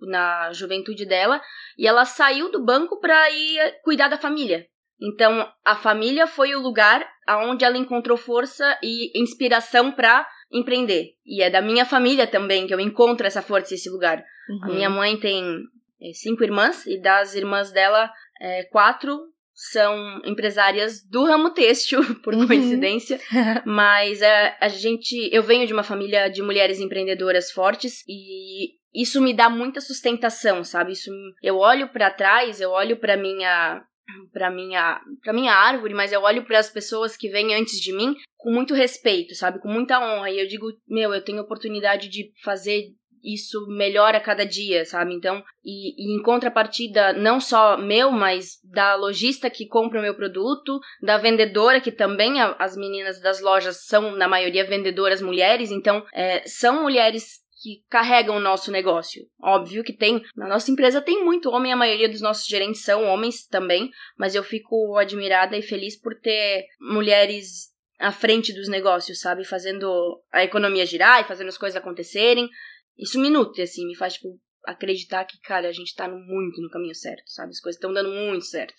na 0.01 0.51
juventude 0.51 1.05
dela, 1.05 1.41
e 1.77 1.88
ela 1.88 2.05
saiu 2.05 2.51
do 2.51 2.63
banco 2.63 3.00
para 3.00 3.29
ir 3.32 3.79
cuidar 3.84 4.10
da 4.10 4.17
família. 4.17 4.67
Então, 5.01 5.51
a 5.65 5.75
família 5.75 6.27
foi 6.27 6.55
o 6.55 6.62
lugar 6.62 7.05
aonde 7.27 7.65
ela 7.65 7.77
encontrou 7.77 8.17
força 8.17 8.77
e 8.82 9.20
inspiração 9.20 9.91
para 9.91 10.27
empreender. 10.54 11.16
E 11.26 11.42
é 11.42 11.50
da 11.50 11.62
minha 11.62 11.86
família 11.86 12.28
também 12.28 12.68
que 12.68 12.74
eu 12.74 12.80
encontro 12.80 13.26
essa 13.26 13.42
força 13.42 13.74
e 13.74 13.76
esse 13.76 13.90
lugar. 13.90 14.24
Uhum. 14.50 14.64
A 14.64 14.68
minha 14.68 14.90
mãe 14.90 15.18
tem 15.18 15.58
é, 16.02 16.14
cinco 16.14 16.44
irmãs 16.44 16.86
e 16.86 17.02
das 17.02 17.34
irmãs 17.36 17.72
dela, 17.72 18.12
é, 18.40 18.64
quatro 18.66 19.20
são 19.56 20.22
empresárias 20.26 21.04
do 21.04 21.24
ramo 21.26 21.52
têxtil, 21.52 22.02
por 22.24 22.34
uhum. 22.34 22.48
coincidência. 22.48 23.20
Mas 23.66 24.22
é, 24.22 24.58
a 24.60 24.68
gente. 24.68 25.30
Eu 25.32 25.44
venho 25.44 25.68
de 25.68 25.74
uma 25.74 25.84
família 25.84 26.30
de 26.30 26.42
mulheres 26.42 26.80
empreendedoras 26.80 27.52
fortes 27.52 28.04
e 28.08 28.74
isso 28.94 29.22
me 29.22 29.34
dá 29.34 29.50
muita 29.50 29.82
sustentação, 29.82 30.64
sabe? 30.64 30.92
Isso 30.92 31.12
eu 31.42 31.58
olho 31.58 31.88
para 31.90 32.12
trás, 32.12 32.62
eu 32.62 32.72
olho 32.72 32.98
para 32.98 33.18
minha 33.18 33.84
para 34.32 34.50
minha 34.50 35.02
para 35.24 35.34
minha 35.34 35.54
árvore, 35.54 35.94
mas 35.94 36.12
eu 36.12 36.22
olho 36.22 36.46
para 36.46 36.60
as 36.60 36.70
pessoas 36.70 37.16
que 37.16 37.30
vêm 37.30 37.54
antes 37.56 37.80
de 37.80 37.94
mim 37.94 38.16
com 38.38 38.52
muito 38.52 38.74
respeito, 38.74 39.36
sabe? 39.36 39.60
Com 39.60 39.70
muita 39.70 40.00
honra 40.00 40.30
e 40.30 40.40
eu 40.40 40.48
digo, 40.48 40.68
meu, 40.88 41.14
eu 41.14 41.24
tenho 41.24 41.42
oportunidade 41.42 42.10
de 42.10 42.32
fazer 42.44 42.94
isso 43.24 43.66
melhora 43.68 44.18
a 44.18 44.22
cada 44.22 44.46
dia, 44.46 44.84
sabe? 44.84 45.14
Então, 45.14 45.42
e, 45.64 45.96
e, 45.98 46.20
em 46.20 46.22
contrapartida, 46.22 47.14
não 47.14 47.40
só 47.40 47.78
meu, 47.78 48.12
mas 48.12 48.60
da 48.64 48.96
lojista 48.96 49.50
que 49.50 49.66
compra 49.66 50.00
o 50.00 50.02
meu 50.02 50.14
produto, 50.14 50.80
da 51.02 51.18
vendedora, 51.18 51.80
que 51.80 51.92
também 51.92 52.42
a, 52.42 52.54
as 52.60 52.76
meninas 52.76 53.22
das 53.22 53.40
lojas 53.40 53.86
são, 53.86 54.12
na 54.12 54.28
maioria, 54.28 54.68
vendedoras 54.68 55.22
mulheres, 55.22 55.72
então, 55.72 56.06
é, 56.14 56.46
são 56.46 56.84
mulheres 56.84 57.42
que 57.63 57.82
carregam 57.89 58.36
o 58.36 58.41
nosso 58.41 58.70
negócio. 58.70 59.25
Óbvio 59.41 59.86
que 59.86 59.93
tem, 59.93 60.22
na 60.36 60.50
nossa 60.50 60.70
empresa 60.70 61.01
tem 61.01 61.24
muito 61.24 61.50
homem, 61.50 61.72
a 61.72 61.77
maioria 61.77 62.10
dos 62.10 62.20
nossos 62.20 62.46
gerentes 62.46 62.84
são 62.84 63.05
homens 63.05 63.48
também, 63.48 63.89
mas 64.17 64.36
eu 64.36 64.43
fico 64.43 64.98
admirada 64.98 65.58
e 65.58 65.62
feliz 65.62 65.98
por 65.98 66.13
ter 66.20 66.65
mulheres 66.82 67.72
à 67.98 68.12
frente 68.12 68.53
dos 68.53 68.67
negócios, 68.67 69.22
sabe? 69.22 69.46
Fazendo 69.46 70.22
a 70.29 70.43
economia 70.43 70.86
girar 70.86 71.22
e 71.22 71.27
fazendo 71.27 71.48
as 71.48 71.58
coisas 71.58 71.77
acontecerem. 71.77 72.50
Isso 72.98 73.17
me 73.17 73.29
nutre, 73.29 73.62
assim, 73.62 73.88
me 73.88 73.96
faz, 73.96 74.15
tipo, 74.15 74.38
acreditar 74.65 75.24
que, 75.24 75.39
cara, 75.39 75.70
a 75.70 75.72
gente 75.72 75.96
tá 75.96 76.10
muito 76.10 76.62
no 76.62 76.70
caminho 76.70 76.93
certo, 76.93 77.24
sabe? 77.27 77.51
As 77.51 77.62
coisas 77.62 77.77
estão 77.77 77.93
dando 77.93 78.10
muito 78.10 78.43
certo. 78.46 78.75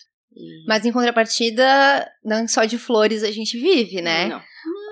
Mas 0.67 0.85
em 0.85 0.91
contrapartida, 0.91 2.07
não 2.23 2.47
só 2.47 2.65
de 2.65 2.77
flores 2.77 3.23
a 3.23 3.31
gente 3.31 3.57
vive, 3.57 4.01
né? 4.01 4.27
Não. 4.27 4.43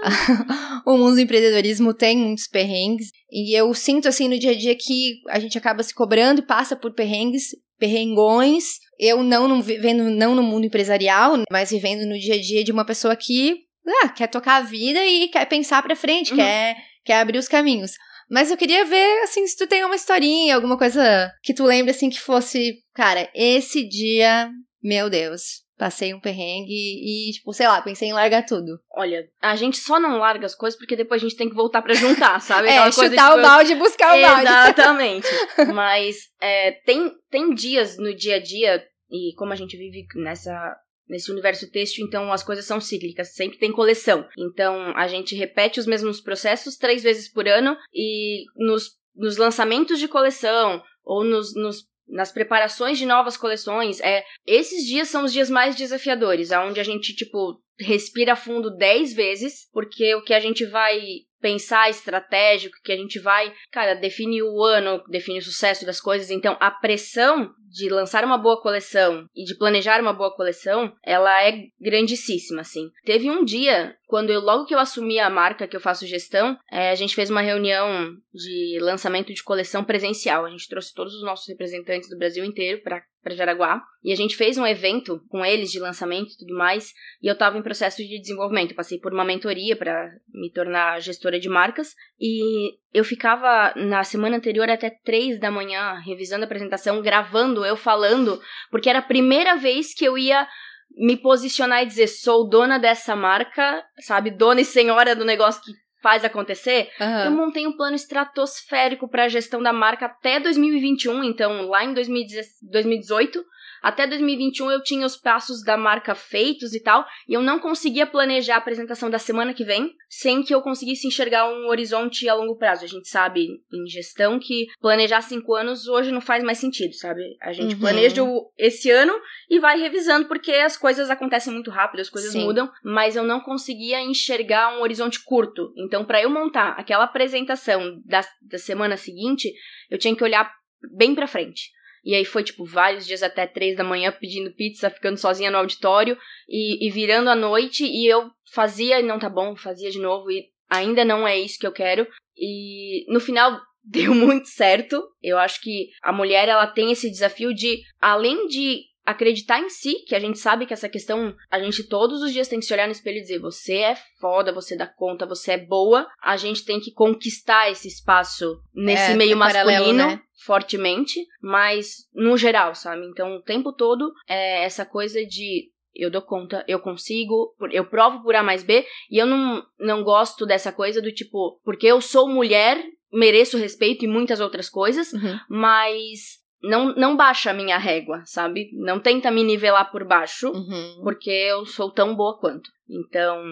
o 0.86 0.98
mundo 0.98 1.15
do 1.15 1.22
empreendedorismo 1.22 1.93
tem 1.93 2.17
muitos 2.17 2.48
perrengues. 2.48 3.10
E 3.31 3.57
eu 3.57 3.74
sinto, 3.74 4.07
assim, 4.07 4.27
no 4.27 4.38
dia 4.38 4.51
a 4.51 4.57
dia 4.57 4.75
que 4.75 5.22
a 5.29 5.39
gente 5.39 5.57
acaba 5.57 5.83
se 5.83 5.93
cobrando 5.93 6.41
e 6.41 6.45
passa 6.45 6.75
por 6.75 6.93
perrengues, 6.93 7.55
perrengões. 7.79 8.79
Eu 9.00 9.24
não, 9.24 9.48
não 9.48 9.62
vivendo 9.62 10.10
não 10.10 10.36
no 10.36 10.43
mundo 10.43 10.65
empresarial, 10.65 11.41
mas 11.51 11.72
vivendo 11.72 12.07
no 12.07 12.17
dia 12.17 12.36
a 12.36 12.41
dia 12.41 12.63
de 12.63 12.72
uma 12.72 12.86
pessoa 12.86 13.15
que 13.15 13.57
ah, 14.03 14.10
quer 14.10 14.27
tocar 14.27 14.57
a 14.57 14.62
vida 14.62 15.05
e 15.05 15.27
quer 15.27 15.45
pensar 15.45 15.81
pra 15.83 15.95
frente, 15.95 16.31
uhum. 16.31 16.38
quer, 16.38 16.77
quer 17.03 17.19
abrir 17.19 17.38
os 17.38 17.48
caminhos. 17.48 17.91
Mas 18.29 18.50
eu 18.50 18.57
queria 18.57 18.86
ver, 18.86 19.24
assim, 19.24 19.45
se 19.45 19.57
tu 19.57 19.67
tem 19.67 19.83
uma 19.83 19.95
historinha, 19.95 20.55
alguma 20.55 20.77
coisa 20.77 21.31
que 21.43 21.53
tu 21.53 21.63
lembra, 21.63 21.91
assim, 21.91 22.10
que 22.10 22.19
fosse, 22.19 22.77
cara, 22.93 23.29
esse 23.36 23.88
dia, 23.88 24.50
meu 24.81 25.10
Deus, 25.10 25.62
passei 25.77 26.13
um 26.13 26.20
perrengue 26.20 26.72
e, 26.72 27.32
tipo, 27.32 27.51
sei 27.53 27.68
lá, 27.68 27.82
pensei 27.82 28.10
em 28.10 28.13
largar 28.13 28.46
tudo. 28.46 28.80
Olha, 28.92 29.27
a 29.42 29.56
gente 29.56 29.77
só 29.77 30.00
não 30.00 30.18
larga 30.18 30.46
as 30.46 30.56
coisas 30.56 30.77
porque 30.77 30.96
depois 30.96 31.22
a 31.22 31.27
gente 31.27 31.38
tem 31.38 31.50
que 31.50 31.56
voltar 31.56 31.82
para 31.82 31.94
juntar, 31.94 32.39
sabe? 32.42 32.70
é, 32.70 32.92
chutar 32.92 33.30
tipo, 33.30 33.39
o 33.39 33.42
balde 33.42 33.72
e 33.72 33.75
buscar 33.75 34.18
o 34.18 34.22
balde. 34.22 34.42
Exatamente. 34.42 35.27
Mas 35.74 36.18
é, 36.39 36.72
tem, 36.86 37.12
tem 37.30 37.53
dias 37.53 37.98
no 37.98 38.15
dia 38.15 38.36
a 38.36 38.39
dia, 38.39 38.84
e 39.10 39.34
como 39.36 39.53
a 39.53 39.56
gente 39.56 39.77
vive 39.77 40.06
nessa 40.15 40.75
nesse 41.08 41.32
universo 41.32 41.70
têxtil, 41.70 42.06
então 42.06 42.32
as 42.32 42.44
coisas 42.44 42.65
são 42.65 42.80
cíclicas, 42.80 43.34
sempre 43.34 43.60
tem 43.60 43.72
coleção. 43.72 44.25
Então 44.38 44.94
a 44.96 45.08
gente 45.08 45.36
repete 45.36 45.80
os 45.80 45.86
mesmos 45.86 46.22
processos 46.22 46.77
três 46.77 47.03
vezes 47.03 47.30
por 47.30 47.48
ano 47.48 47.77
e 47.94 48.46
nos, 48.56 48.92
nos 49.15 49.38
lançamentos 49.38 50.00
de 50.00 50.08
coleção 50.08 50.82
ou 51.03 51.24
nos, 51.24 51.53
nos 51.56 51.84
nas 52.07 52.31
preparações 52.31 52.98
de 52.98 53.05
novas 53.05 53.38
coleções, 53.38 54.00
é 54.01 54.24
esses 54.45 54.86
dias 54.86 55.07
são 55.07 55.24
os 55.24 55.33
dias 55.33 55.50
mais 55.50 55.75
desafiadores, 55.75 56.51
aonde 56.51 56.79
a 56.79 56.83
gente 56.83 57.15
tipo 57.15 57.62
respira 57.79 58.36
fundo 58.36 58.75
10 58.75 59.13
vezes, 59.13 59.69
porque 59.72 60.13
o 60.15 60.24
que 60.24 60.33
a 60.33 60.39
gente 60.39 60.65
vai 60.65 61.00
pensar 61.41 61.89
estratégico, 61.89 62.77
que 62.83 62.91
a 62.91 62.95
gente 62.95 63.19
vai, 63.19 63.53
cara, 63.72 63.95
define 63.95 64.41
o 64.41 64.63
ano, 64.63 65.03
define 65.10 65.39
o 65.39 65.43
sucesso 65.43 65.86
das 65.86 66.00
coisas. 66.00 66.29
Então, 66.29 66.55
a 66.60 66.72
pressão 66.72 67.51
de 67.74 67.89
lançar 67.89 68.24
uma 68.24 68.38
boa 68.38 68.62
coleção 68.62 69.27
e 69.36 69.44
de 69.44 69.56
planejar 69.56 70.00
uma 70.00 70.13
boa 70.13 70.34
coleção, 70.36 70.94
ela 71.03 71.44
é 71.44 71.63
grandíssima, 71.82 72.62
assim. 72.62 72.92
Teve 73.03 73.32
um 73.32 73.44
dia, 73.44 73.96
quando 74.06 74.30
eu, 74.30 74.39
logo 74.39 74.65
que 74.65 74.75
eu 74.75 74.80
assumi 74.80 75.18
a 75.20 75.27
marca 75.27 75.68
que 75.68 75.75
eu 75.75 75.82
faço 75.82 76.06
gestão, 76.06 76.56
é, 76.72 76.92
a 76.92 76.96
gente 76.96 77.15
fez 77.15 77.32
uma 77.32 77.42
reunião 77.42 78.15
de 78.32 78.77
lançamento 78.80 79.34
de 79.34 79.44
coleção 79.44 79.84
presencial. 79.84 80.46
A 80.46 80.51
gente 80.51 80.70
trouxe 80.70 80.94
todos 80.94 81.15
os 81.15 81.24
nossos 81.24 81.48
representantes 81.48 82.08
do 82.10 82.18
Brasil 82.18 82.46
inteiro 82.46 82.84
para 82.84 83.01
para 83.24 83.34
Jaraguá. 83.34 83.82
E 84.03 84.12
a 84.12 84.15
gente 84.15 84.36
fez 84.36 84.58
um 84.58 84.68
evento 84.68 85.24
com 85.30 85.46
eles 85.46 85.72
de 85.72 85.80
lançamento 85.80 86.34
e 86.34 86.38
tudo 86.38 86.53
mais. 86.58 86.92
E 87.22 87.27
eu 87.27 87.34
estava 87.34 87.58
em 87.58 87.63
processo 87.63 87.98
de 87.98 88.20
desenvolvimento. 88.20 88.75
passei 88.75 89.00
por 89.00 89.13
uma 89.13 89.24
mentoria 89.24 89.77
para 89.77 90.12
me 90.27 90.51
tornar 90.51 91.00
gestora 91.00 91.39
de 91.39 91.48
marcas. 91.48 91.96
E 92.20 92.77
eu 92.94 93.06
ficava 93.06 93.74
na 93.77 94.03
semana 94.03 94.36
anterior 94.36 94.70
até 94.70 94.89
três 94.89 95.39
da 95.39 95.50
manhã 95.50 96.00
revisando 96.06 96.44
a 96.44 96.46
apresentação, 96.46 97.01
gravando 97.01 97.62
eu 97.65 97.75
falando, 97.75 98.41
porque 98.70 98.89
era 98.89 99.00
a 99.00 99.03
primeira 99.03 99.55
vez 99.55 99.93
que 99.93 100.05
eu 100.05 100.17
ia 100.17 100.48
me 100.96 101.17
posicionar 101.17 101.84
e 101.84 101.88
dizer 101.88 102.08
sou 102.08 102.48
dona 102.48 102.77
dessa 102.77 103.15
marca, 103.15 103.84
sabe, 104.00 104.29
dona 104.29 104.62
e 104.62 104.65
senhora 104.65 105.15
do 105.15 105.25
negócio 105.25 105.62
que 105.63 105.72
faz 106.01 106.25
acontecer. 106.25 106.91
Uhum. 107.00 107.24
Eu 107.25 107.32
montei 107.32 107.65
um 107.65 107.75
plano 107.75 107.96
estratosférico 107.96 109.08
para 109.08 109.24
a 109.24 109.29
gestão 109.29 109.63
da 109.63 109.72
marca 109.72 110.05
até 110.05 110.39
2021, 110.39 111.24
então 111.24 111.67
lá 111.67 111.84
em 111.84 111.93
2018 111.93 113.43
até 113.84 114.08
2021 114.08 114.72
eu 114.72 114.82
tinha 114.82 115.06
os 115.06 115.18
passos 115.18 115.62
da 115.62 115.75
marca 115.75 116.16
feitos 116.16 116.74
e 116.74 116.82
tal, 116.82 117.06
e 117.28 117.34
eu 117.34 117.42
não 117.42 117.60
conseguia 117.60 118.08
planejar 118.08 118.56
a 118.56 118.58
apresentação 118.60 119.10
da 119.10 119.20
semana 119.20 119.54
que 119.54 119.66
vem 119.66 119.94
sem 120.08 120.42
que 120.42 120.56
eu 120.56 120.62
conseguisse 120.62 121.06
enxergar 121.06 121.50
um 121.50 121.68
horizonte 121.68 122.30
a 122.30 122.34
longo 122.34 122.56
prazo. 122.56 122.86
A 122.86 122.88
gente 122.88 123.10
sabe 123.10 123.46
em 123.46 123.86
gestão 123.88 124.40
que 124.40 124.68
planejar 124.80 125.22
cinco 125.22 125.54
anos 125.54 125.88
hoje 125.88 126.12
não 126.12 126.22
faz 126.22 126.42
mais 126.44 126.60
sentido, 126.60 126.94
sabe? 126.94 127.22
A 127.42 127.52
gente 127.52 127.74
uhum. 127.75 127.82
planeja 127.82 128.24
o, 128.24 128.50
esse 128.58 128.90
ano 128.90 129.13
e 129.50 129.60
vai 129.60 129.78
revisando 129.78 130.28
porque 130.30 130.52
as 130.52 130.78
coisas 130.78 131.10
acontecem 131.10 131.52
muito 131.52 131.70
rápido, 131.70 132.00
as 132.00 132.10
coisas 132.10 132.32
Sim. 132.32 132.46
mudam, 132.46 132.72
mas 132.84 133.18
eu 133.18 133.24
não 133.24 133.42
conseguia 133.42 134.00
enxergar 134.02 134.78
um 134.78 134.82
horizonte 134.82 135.22
curto. 135.24 135.74
Então, 135.75 136.06
para 136.06 136.22
eu 136.22 136.30
montar 136.30 136.70
aquela 136.78 137.04
apresentação 137.04 138.02
da, 138.06 138.22
da 138.42 138.58
semana 138.58 138.96
seguinte, 138.96 139.52
eu 139.90 139.98
tinha 139.98 140.16
que 140.16 140.24
olhar 140.24 140.50
bem 140.96 141.13
para 141.13 141.28
frente. 141.28 141.72
E 142.03 142.13
aí 142.13 142.25
foi, 142.25 142.43
tipo, 142.43 142.65
vários 142.65 143.05
dias 143.07 143.24
até 143.24 143.48
três 143.48 143.77
da 143.77 143.83
manhã 143.83 144.12
pedindo 144.12 144.53
pizza, 144.53 144.89
ficando 144.89 145.17
sozinha 145.17 145.50
no 145.50 145.57
auditório 145.57 146.17
e, 146.50 146.86
e 146.86 146.91
virando 146.91 147.29
a 147.29 147.36
noite. 147.36 147.86
E 147.86 148.05
eu 148.05 148.29
fazia 148.51 149.00
e 149.00 149.03
não 149.03 149.17
tá 149.17 149.29
bom, 149.29 149.55
fazia 149.55 149.89
de 149.89 150.00
novo 150.00 150.29
e 150.29 150.50
ainda 150.69 151.05
não 151.05 151.27
é 151.27 151.39
isso 151.39 151.57
que 151.57 151.67
eu 151.67 151.72
quero. 151.72 152.07
E 152.38 153.05
no 153.12 153.19
final 153.19 153.60
deu 153.83 154.13
muito 154.13 154.48
certo. 154.48 155.01
Eu 155.22 155.38
acho 155.38 155.62
que 155.62 155.89
a 156.01 156.12
mulher 156.12 156.50
ela 156.50 156.67
tem 156.67 156.91
esse 156.91 157.10
desafio 157.10 157.53
de, 157.53 157.81
além 158.01 158.48
de 158.48 158.81
acreditar 159.05 159.60
em 159.60 159.69
si, 159.69 160.03
que 160.05 160.15
a 160.15 160.19
gente 160.19 160.39
sabe 160.39 160.65
que 160.65 160.74
essa 160.74 160.89
questão, 160.89 161.36
a 161.51 161.60
gente 161.60 161.83
todos 161.83 162.22
os 162.22 162.31
dias 162.31 162.48
tem 162.48 162.60
que 162.60 162.65
se 162.65 162.74
olhar 162.74 162.86
no 162.86 162.91
espelho 162.91 163.17
e 163.17 163.22
dizer, 163.22 163.39
você 163.39 163.77
é 163.77 163.95
foda, 164.19 164.53
você 164.53 164.75
dá 164.75 164.88
conta, 164.88 165.25
você 165.25 165.53
é 165.53 165.57
boa, 165.57 166.07
a 166.22 166.38
gente 166.38 166.63
tem 166.63 166.79
que 166.79 166.91
conquistar 166.91 167.69
esse 167.69 167.88
espaço 167.88 168.60
nesse 168.74 169.12
é, 169.12 169.15
meio 169.15 169.38
masculino. 169.38 169.69
Paralelo, 169.69 169.93
né? 169.98 170.22
Fortemente, 170.45 171.25
mas 171.41 172.07
no 172.13 172.38
geral, 172.38 172.75
sabe? 172.75 173.05
Então, 173.07 173.36
o 173.38 173.41
tempo 173.41 173.72
todo 173.72 174.12
é 174.27 174.63
essa 174.63 174.86
coisa 174.86 175.25
de 175.25 175.72
eu 175.95 176.10
dou 176.10 176.22
conta, 176.22 176.65
eu 176.67 176.79
consigo, 176.79 177.55
eu 177.72 177.86
provo 177.86 178.24
por 178.24 178.36
A 178.36 178.41
mais 178.41 178.63
B, 178.63 178.86
e 179.12 179.17
eu 179.17 179.27
não, 179.27 179.63
não 179.79 180.03
gosto 180.03 180.45
dessa 180.45 180.72
coisa 180.72 181.01
do 181.01 181.12
tipo, 181.12 181.60
porque 181.63 181.86
eu 181.86 182.01
sou 182.01 182.27
mulher, 182.27 182.83
mereço 183.12 183.57
respeito 183.57 184.03
e 184.03 184.07
muitas 184.07 184.39
outras 184.39 184.67
coisas, 184.69 185.13
uhum. 185.13 185.38
mas 185.48 186.42
não, 186.63 186.96
não 186.96 187.17
baixa 187.17 187.51
a 187.51 187.53
minha 187.53 187.77
régua, 187.77 188.24
sabe? 188.25 188.70
Não 188.74 189.00
tenta 189.00 189.29
me 189.29 189.43
nivelar 189.43 189.91
por 189.91 190.05
baixo, 190.05 190.50
uhum. 190.50 191.01
porque 191.03 191.29
eu 191.29 191.65
sou 191.65 191.91
tão 191.91 192.15
boa 192.15 192.39
quanto. 192.39 192.72
Então, 192.89 193.43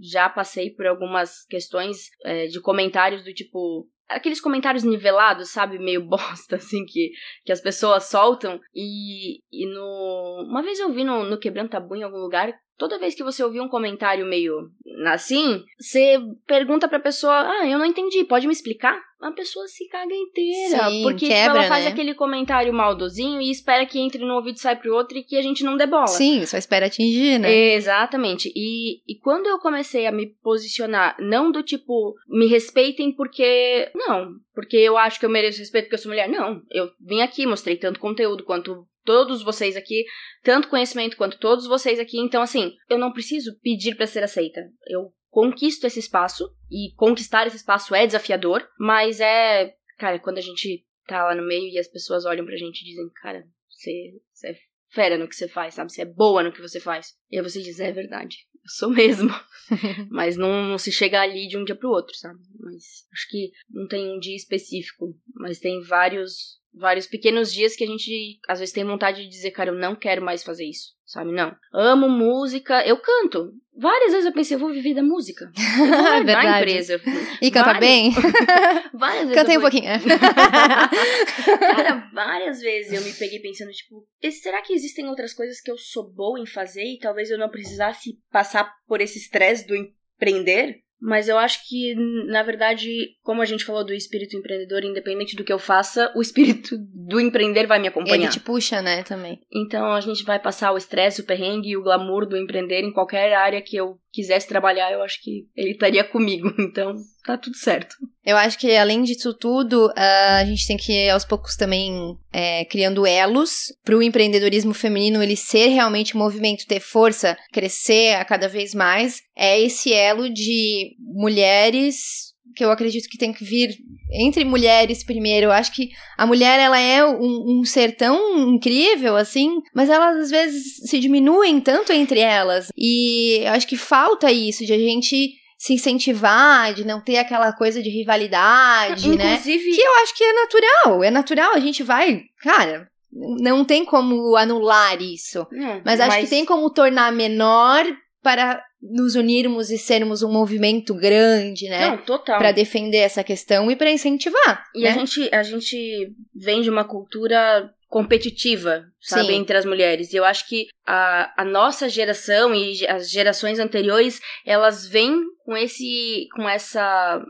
já 0.00 0.28
passei 0.28 0.70
por 0.70 0.86
algumas 0.86 1.44
questões 1.46 2.08
é, 2.24 2.46
de 2.46 2.60
comentários 2.60 3.24
do 3.24 3.34
tipo. 3.34 3.88
Aqueles 4.08 4.40
comentários 4.40 4.84
nivelados, 4.84 5.50
sabe? 5.50 5.78
Meio 5.78 6.04
bosta, 6.06 6.56
assim, 6.56 6.84
que, 6.86 7.10
que 7.44 7.52
as 7.52 7.60
pessoas 7.60 8.04
soltam. 8.04 8.60
E, 8.74 9.38
e 9.50 9.66
no. 9.66 10.46
Uma 10.48 10.62
vez 10.62 10.78
eu 10.78 10.92
vi 10.92 11.02
no, 11.02 11.24
no 11.24 11.38
Quebrando 11.38 11.70
Tabu 11.70 11.96
em 11.96 12.04
algum 12.04 12.18
lugar 12.18 12.52
toda 12.82 12.98
vez 12.98 13.14
que 13.14 13.22
você 13.22 13.44
ouvir 13.44 13.60
um 13.60 13.68
comentário 13.68 14.26
meio 14.26 14.68
assim, 15.06 15.62
você 15.78 16.18
pergunta 16.48 16.88
pra 16.88 16.98
pessoa: 16.98 17.32
Ah, 17.32 17.68
eu 17.68 17.78
não 17.78 17.86
entendi, 17.86 18.24
pode 18.24 18.44
me 18.44 18.52
explicar? 18.52 19.00
A 19.20 19.30
pessoa 19.30 19.68
se 19.68 19.86
caga 19.86 20.12
inteira. 20.12 20.90
Sim, 20.90 21.02
porque 21.04 21.28
quebra, 21.28 21.60
ela 21.60 21.68
faz 21.68 21.84
né? 21.84 21.92
aquele 21.92 22.12
comentário 22.12 22.72
maldozinho 22.72 23.40
e 23.40 23.52
espera 23.52 23.86
que 23.86 24.00
entre 24.00 24.24
no 24.24 24.34
ouvido 24.34 24.56
e 24.56 24.60
sai 24.60 24.74
pro 24.74 24.92
outro 24.92 25.16
e 25.16 25.22
que 25.22 25.36
a 25.38 25.42
gente 25.42 25.62
não 25.62 25.76
debola. 25.76 26.08
Sim, 26.08 26.44
só 26.44 26.58
espera 26.58 26.86
atingir, 26.86 27.38
né? 27.38 27.48
Exatamente. 27.74 28.52
E, 28.56 29.00
e 29.06 29.16
quando 29.20 29.46
eu 29.46 29.60
comecei 29.60 30.06
a 30.08 30.12
me 30.12 30.26
posicionar, 30.42 31.16
não 31.20 31.52
do 31.52 31.62
tipo, 31.62 32.16
me 32.26 32.48
respeitem 32.48 33.12
porque. 33.12 33.92
Não, 33.94 34.32
porque 34.52 34.76
eu 34.76 34.98
acho 34.98 35.20
que 35.20 35.26
eu 35.26 35.30
mereço 35.30 35.60
respeito 35.60 35.84
porque 35.84 35.94
eu 35.94 35.98
sou 35.98 36.10
mulher. 36.10 36.28
Não, 36.28 36.60
eu 36.68 36.90
vim 37.00 37.20
aqui, 37.20 37.46
mostrei 37.46 37.76
tanto 37.76 38.00
conteúdo 38.00 38.42
quanto 38.42 38.84
todos 39.04 39.42
vocês 39.42 39.76
aqui, 39.76 40.04
tanto 40.42 40.68
conhecimento 40.68 41.16
quanto 41.16 41.38
todos 41.38 41.66
vocês 41.66 41.98
aqui. 41.98 42.18
Então, 42.18 42.42
assim, 42.42 42.76
eu 42.88 42.98
não 42.98 43.12
preciso 43.12 43.58
pedir 43.60 43.96
para 43.96 44.06
ser 44.06 44.22
aceita. 44.22 44.60
Eu 44.86 45.12
conquisto 45.30 45.86
esse 45.86 45.98
espaço 45.98 46.54
e 46.70 46.92
conquistar 46.96 47.46
esse 47.46 47.56
espaço 47.56 47.94
é 47.94 48.06
desafiador, 48.06 48.66
mas 48.78 49.20
é, 49.20 49.74
cara, 49.98 50.18
quando 50.18 50.38
a 50.38 50.42
gente 50.42 50.84
tá 51.06 51.24
lá 51.24 51.34
no 51.34 51.46
meio 51.46 51.68
e 51.72 51.78
as 51.78 51.88
pessoas 51.88 52.24
olham 52.24 52.44
pra 52.44 52.56
gente 52.56 52.82
e 52.82 52.84
dizem, 52.84 53.08
cara, 53.20 53.44
você, 53.68 54.20
você 54.32 54.48
é 54.48 54.56
fera 54.92 55.16
no 55.16 55.26
que 55.26 55.34
você 55.34 55.48
faz, 55.48 55.74
sabe? 55.74 55.90
Você 55.90 56.02
é 56.02 56.06
boa 56.06 56.42
no 56.42 56.52
que 56.52 56.60
você 56.60 56.78
faz. 56.78 57.14
E 57.30 57.38
aí 57.38 57.42
você 57.42 57.60
diz, 57.60 57.80
é 57.80 57.90
verdade, 57.90 58.36
eu 58.54 58.68
sou 58.68 58.90
mesmo. 58.90 59.30
Mas 60.10 60.36
não, 60.36 60.68
não, 60.68 60.78
se 60.78 60.92
chega 60.92 61.20
ali 61.20 61.48
de 61.48 61.56
um 61.56 61.64
dia 61.64 61.74
pro 61.74 61.90
outro, 61.90 62.14
sabe? 62.14 62.38
Mas 62.60 63.06
acho 63.12 63.28
que 63.30 63.52
não 63.70 63.88
tem 63.88 64.14
um 64.14 64.18
dia 64.18 64.36
específico, 64.36 65.18
mas 65.34 65.58
tem 65.58 65.82
vários 65.82 66.60
vários 66.74 67.06
pequenos 67.06 67.52
dias 67.52 67.76
que 67.76 67.84
a 67.84 67.86
gente 67.86 68.38
às 68.48 68.58
vezes 68.58 68.72
tem 68.74 68.84
vontade 68.84 69.22
de 69.22 69.28
dizer, 69.28 69.50
cara, 69.50 69.70
eu 69.70 69.74
não 69.74 69.94
quero 69.94 70.24
mais 70.24 70.42
fazer 70.42 70.64
isso, 70.64 70.92
sabe? 71.04 71.32
Não. 71.32 71.54
Amo 71.72 72.08
música, 72.08 72.86
eu 72.86 72.96
canto. 72.96 73.52
Várias 73.74 74.12
vezes 74.12 74.26
eu 74.26 74.32
pensei, 74.32 74.56
eu 74.56 74.60
vou 74.60 74.72
viver 74.72 74.94
da 74.94 75.02
música. 75.02 75.50
É 76.12 76.24
Verdade. 76.24 76.70
empresa. 76.70 77.00
E 77.40 77.50
canta 77.50 77.72
várias, 77.72 77.80
bem? 77.80 78.12
várias 78.92 79.28
vezes. 79.28 79.34
Cantei 79.34 79.56
eu 79.56 79.58
um 79.58 79.62
pouquinho. 79.62 79.84
Cara, 81.58 82.10
várias 82.12 82.60
vezes 82.60 82.92
eu 82.92 83.02
me 83.02 83.12
peguei 83.12 83.40
pensando, 83.40 83.70
tipo, 83.72 84.06
será 84.30 84.62
que 84.62 84.72
existem 84.72 85.08
outras 85.08 85.32
coisas 85.32 85.60
que 85.60 85.70
eu 85.70 85.78
sou 85.78 86.12
boa 86.12 86.38
em 86.38 86.46
fazer 86.46 86.84
e 86.84 86.98
talvez 86.98 87.30
eu 87.30 87.38
não 87.38 87.48
precisasse 87.48 88.18
passar 88.30 88.72
por 88.86 89.00
esse 89.00 89.18
estresse 89.18 89.66
do 89.66 89.74
empreender? 89.74 90.82
Mas 91.04 91.28
eu 91.28 91.36
acho 91.36 91.68
que, 91.68 91.96
na 92.28 92.44
verdade, 92.44 92.88
como 93.24 93.42
a 93.42 93.44
gente 93.44 93.64
falou 93.64 93.84
do 93.84 93.92
espírito 93.92 94.36
empreendedor, 94.36 94.84
independente 94.84 95.34
do 95.34 95.42
que 95.42 95.52
eu 95.52 95.58
faça, 95.58 96.12
o 96.14 96.22
espírito 96.22 96.76
do 96.78 97.20
empreender 97.20 97.66
vai 97.66 97.80
me 97.80 97.88
acompanhar. 97.88 98.14
Ele 98.14 98.28
te 98.28 98.38
puxa, 98.38 98.80
né, 98.80 99.02
também. 99.02 99.40
Então 99.52 99.92
a 99.92 100.00
gente 100.00 100.22
vai 100.22 100.38
passar 100.38 100.70
o 100.70 100.76
estresse, 100.76 101.20
o 101.20 101.24
perrengue 101.24 101.70
e 101.70 101.76
o 101.76 101.82
glamour 101.82 102.24
do 102.24 102.36
empreender 102.36 102.82
em 102.82 102.92
qualquer 102.92 103.34
área 103.34 103.60
que 103.60 103.76
eu 103.76 103.98
quisesse 104.12 104.46
trabalhar, 104.46 104.92
eu 104.92 105.02
acho 105.02 105.20
que 105.22 105.46
ele 105.56 105.72
estaria 105.72 106.04
comigo. 106.04 106.52
Então 106.72 106.94
tá 107.24 107.36
tudo 107.36 107.56
certo. 107.56 107.96
Eu 108.24 108.36
acho 108.36 108.58
que 108.58 108.74
além 108.74 109.02
disso 109.02 109.34
tudo, 109.34 109.92
a 109.94 110.44
gente 110.44 110.66
tem 110.66 110.76
que 110.76 111.08
aos 111.10 111.24
poucos 111.24 111.54
também 111.54 112.16
é, 112.32 112.64
criando 112.64 113.06
elos 113.06 113.72
para 113.84 113.96
o 113.96 114.02
empreendedorismo 114.02 114.72
feminino 114.72 115.22
ele 115.22 115.36
ser 115.36 115.68
realmente 115.68 116.16
um 116.16 116.20
movimento, 116.20 116.66
ter 116.66 116.80
força, 116.80 117.36
crescer 117.52 118.14
a 118.14 118.24
cada 118.24 118.48
vez 118.48 118.74
mais. 118.74 119.20
É 119.36 119.60
esse 119.60 119.92
elo 119.92 120.32
de 120.32 120.96
mulheres 120.98 122.31
que 122.54 122.64
eu 122.64 122.70
acredito 122.70 123.08
que 123.08 123.18
tem 123.18 123.32
que 123.32 123.44
vir 123.44 123.70
entre 124.12 124.44
mulheres 124.44 125.04
primeiro. 125.04 125.46
Eu 125.46 125.52
acho 125.52 125.72
que 125.72 125.90
a 126.16 126.26
mulher, 126.26 126.58
ela 126.58 126.78
é 126.78 127.04
um, 127.04 127.60
um, 127.60 127.64
ser 127.64 127.96
tão 127.96 128.54
incrível, 128.54 129.16
assim, 129.16 129.60
mas 129.74 129.88
elas 129.88 130.16
às 130.16 130.30
vezes 130.30 130.76
se 130.88 130.98
diminuem 130.98 131.60
tanto 131.60 131.92
entre 131.92 132.20
elas. 132.20 132.68
E 132.76 133.40
eu 133.42 133.52
acho 133.52 133.66
que 133.66 133.76
falta 133.76 134.30
isso, 134.30 134.64
de 134.64 134.72
a 134.72 134.78
gente 134.78 135.30
se 135.58 135.74
incentivar, 135.74 136.74
de 136.74 136.84
não 136.84 137.00
ter 137.00 137.18
aquela 137.18 137.52
coisa 137.52 137.80
de 137.80 137.88
rivalidade, 137.88 139.08
né? 139.08 139.34
Inclusive... 139.34 139.70
né? 139.70 139.76
Que 139.76 139.80
eu 139.80 139.94
acho 140.02 140.16
que 140.16 140.24
é 140.24 140.32
natural, 140.32 141.04
é 141.04 141.10
natural, 141.10 141.54
a 141.54 141.60
gente 141.60 141.84
vai, 141.84 142.22
cara, 142.42 142.88
não 143.12 143.64
tem 143.64 143.84
como 143.84 144.34
anular 144.36 145.00
isso. 145.00 145.46
É, 145.52 145.80
mas 145.84 146.00
acho 146.00 146.10
mas... 146.10 146.24
que 146.24 146.30
tem 146.30 146.44
como 146.44 146.68
tornar 146.70 147.12
menor 147.12 147.84
para 148.22 148.62
nos 148.82 149.14
unirmos 149.14 149.70
e 149.70 149.78
sermos 149.78 150.22
um 150.22 150.32
movimento 150.32 150.92
grande, 150.92 151.68
né? 151.68 151.90
Não, 151.90 151.98
total. 151.98 152.38
Para 152.38 152.50
defender 152.50 152.98
essa 152.98 153.22
questão 153.22 153.70
e 153.70 153.76
para 153.76 153.90
incentivar. 153.90 154.64
E 154.74 154.82
né? 154.82 154.88
a 154.88 154.92
gente 154.92 155.28
a 155.32 155.42
gente 155.42 156.12
vem 156.34 156.62
de 156.62 156.68
uma 156.68 156.84
cultura 156.84 157.72
competitiva, 157.88 158.86
sabe, 159.00 159.26
Sim. 159.26 159.34
entre 159.34 159.56
as 159.56 159.64
mulheres. 159.64 160.12
E 160.12 160.16
eu 160.16 160.24
acho 160.24 160.48
que 160.48 160.66
a, 160.86 161.42
a 161.42 161.44
nossa 161.44 161.88
geração 161.88 162.54
e 162.54 162.86
as 162.86 163.10
gerações 163.10 163.58
anteriores, 163.58 164.20
elas 164.46 164.86
vêm 164.86 165.22
com 165.44 165.56
esse 165.56 166.26
com 166.34 166.48
essa 166.48 167.22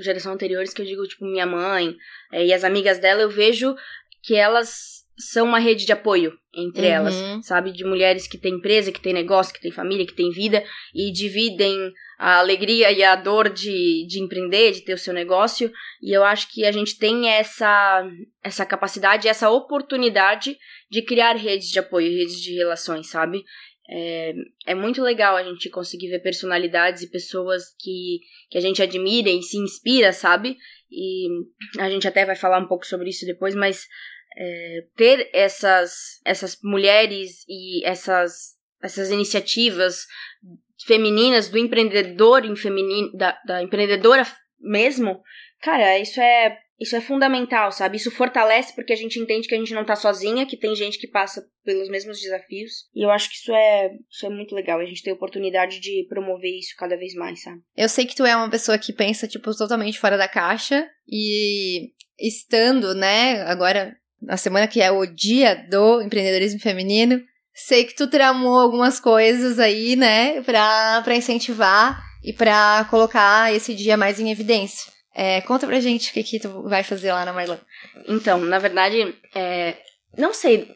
geração 0.00 0.32
anteriores 0.32 0.72
que 0.72 0.82
eu 0.82 0.86
digo, 0.86 1.06
tipo, 1.06 1.24
minha 1.24 1.46
mãe 1.46 1.96
é, 2.32 2.46
e 2.46 2.52
as 2.52 2.62
amigas 2.62 2.98
dela, 2.98 3.22
eu 3.22 3.30
vejo 3.30 3.74
que 4.22 4.36
elas 4.36 5.01
são 5.30 5.46
uma 5.46 5.58
rede 5.58 5.84
de 5.84 5.92
apoio 5.92 6.32
entre 6.54 6.82
Uhum. 6.82 6.92
elas, 6.92 7.46
sabe? 7.46 7.72
De 7.72 7.84
mulheres 7.84 8.26
que 8.26 8.38
têm 8.38 8.54
empresa, 8.54 8.92
que 8.92 9.00
têm 9.00 9.12
negócio, 9.12 9.54
que 9.54 9.60
têm 9.60 9.72
família, 9.72 10.06
que 10.06 10.14
têm 10.14 10.30
vida 10.30 10.62
e 10.94 11.10
dividem 11.12 11.92
a 12.18 12.38
alegria 12.38 12.92
e 12.92 13.02
a 13.02 13.16
dor 13.16 13.48
de, 13.48 14.06
de 14.06 14.20
empreender, 14.20 14.72
de 14.72 14.82
ter 14.82 14.94
o 14.94 14.98
seu 14.98 15.12
negócio. 15.12 15.72
E 16.00 16.14
eu 16.14 16.22
acho 16.22 16.52
que 16.52 16.64
a 16.64 16.70
gente 16.70 16.98
tem 16.98 17.28
essa, 17.28 18.08
essa 18.44 18.64
capacidade, 18.66 19.26
essa 19.26 19.50
oportunidade 19.50 20.56
de 20.90 21.02
criar 21.02 21.34
redes 21.36 21.68
de 21.68 21.78
apoio, 21.78 22.16
redes 22.16 22.40
de 22.40 22.54
relações, 22.54 23.08
sabe? 23.08 23.42
É, 23.88 24.32
é 24.68 24.74
muito 24.74 25.02
legal 25.02 25.36
a 25.36 25.42
gente 25.42 25.68
conseguir 25.68 26.08
ver 26.08 26.20
personalidades 26.20 27.02
e 27.02 27.10
pessoas 27.10 27.64
que, 27.78 28.20
que 28.50 28.56
a 28.56 28.60
gente 28.60 28.80
admira 28.80 29.28
e 29.28 29.42
se 29.42 29.56
inspira, 29.58 30.12
sabe? 30.12 30.56
E 30.90 31.26
a 31.78 31.90
gente 31.90 32.06
até 32.06 32.24
vai 32.24 32.36
falar 32.36 32.58
um 32.58 32.68
pouco 32.68 32.86
sobre 32.86 33.08
isso 33.08 33.26
depois, 33.26 33.54
mas 33.54 33.86
é, 34.36 34.84
ter 34.96 35.30
essas, 35.32 36.20
essas 36.24 36.58
mulheres 36.62 37.44
e 37.48 37.84
essas, 37.84 38.56
essas 38.82 39.10
iniciativas 39.10 40.06
femininas 40.86 41.48
do 41.48 41.58
empreendedor 41.58 42.44
em 42.44 42.56
feminino, 42.56 43.12
da, 43.16 43.38
da 43.46 43.62
empreendedora 43.62 44.26
mesmo, 44.60 45.22
cara, 45.60 45.98
isso 45.98 46.20
é 46.20 46.58
isso 46.82 46.96
é 46.96 47.00
fundamental, 47.00 47.70
sabe? 47.70 47.96
Isso 47.96 48.10
fortalece 48.10 48.74
porque 48.74 48.92
a 48.92 48.96
gente 48.96 49.16
entende 49.16 49.46
que 49.46 49.54
a 49.54 49.58
gente 49.58 49.72
não 49.72 49.84
tá 49.84 49.94
sozinha, 49.94 50.44
que 50.44 50.56
tem 50.56 50.74
gente 50.74 50.98
que 50.98 51.06
passa 51.06 51.40
pelos 51.64 51.88
mesmos 51.88 52.20
desafios. 52.20 52.88
E 52.92 53.04
eu 53.04 53.10
acho 53.10 53.30
que 53.30 53.36
isso 53.36 53.54
é, 53.54 53.90
isso 54.10 54.26
é 54.26 54.28
muito 54.28 54.52
legal. 54.52 54.80
A 54.80 54.84
gente 54.84 55.00
tem 55.00 55.12
a 55.12 55.14
oportunidade 55.14 55.78
de 55.78 56.04
promover 56.08 56.50
isso 56.58 56.74
cada 56.76 56.96
vez 56.96 57.14
mais, 57.14 57.40
sabe? 57.40 57.60
Eu 57.76 57.88
sei 57.88 58.04
que 58.04 58.16
tu 58.16 58.26
é 58.26 58.34
uma 58.34 58.50
pessoa 58.50 58.76
que 58.78 58.92
pensa, 58.92 59.28
tipo, 59.28 59.56
totalmente 59.56 60.00
fora 60.00 60.18
da 60.18 60.26
caixa. 60.26 60.84
E 61.08 61.92
estando, 62.18 62.96
né, 62.96 63.42
agora 63.42 63.96
na 64.22 64.36
semana 64.36 64.66
que 64.66 64.80
é 64.80 64.90
o 64.90 65.04
dia 65.06 65.54
do 65.68 66.00
empreendedorismo 66.00 66.60
feminino, 66.60 67.20
sei 67.54 67.84
que 67.84 67.94
tu 67.94 68.06
tramou 68.06 68.58
algumas 68.58 68.98
coisas 68.98 69.58
aí, 69.58 69.96
né, 69.96 70.40
pra, 70.42 71.02
incentivar 71.16 72.02
e 72.22 72.32
pra 72.32 72.86
colocar 72.90 73.52
esse 73.54 73.74
dia 73.74 73.96
mais 73.96 74.18
em 74.18 74.30
evidência. 74.30 74.90
É, 75.14 75.40
conta 75.42 75.66
pra 75.66 75.80
gente 75.80 76.10
o 76.10 76.14
que, 76.14 76.22
que 76.22 76.40
tu 76.40 76.62
vai 76.62 76.82
fazer 76.82 77.12
lá 77.12 77.24
na 77.24 77.32
Marlon. 77.32 77.58
Então, 78.08 78.38
na 78.38 78.58
verdade, 78.58 79.14
é, 79.34 79.76
não 80.16 80.32
sei. 80.32 80.74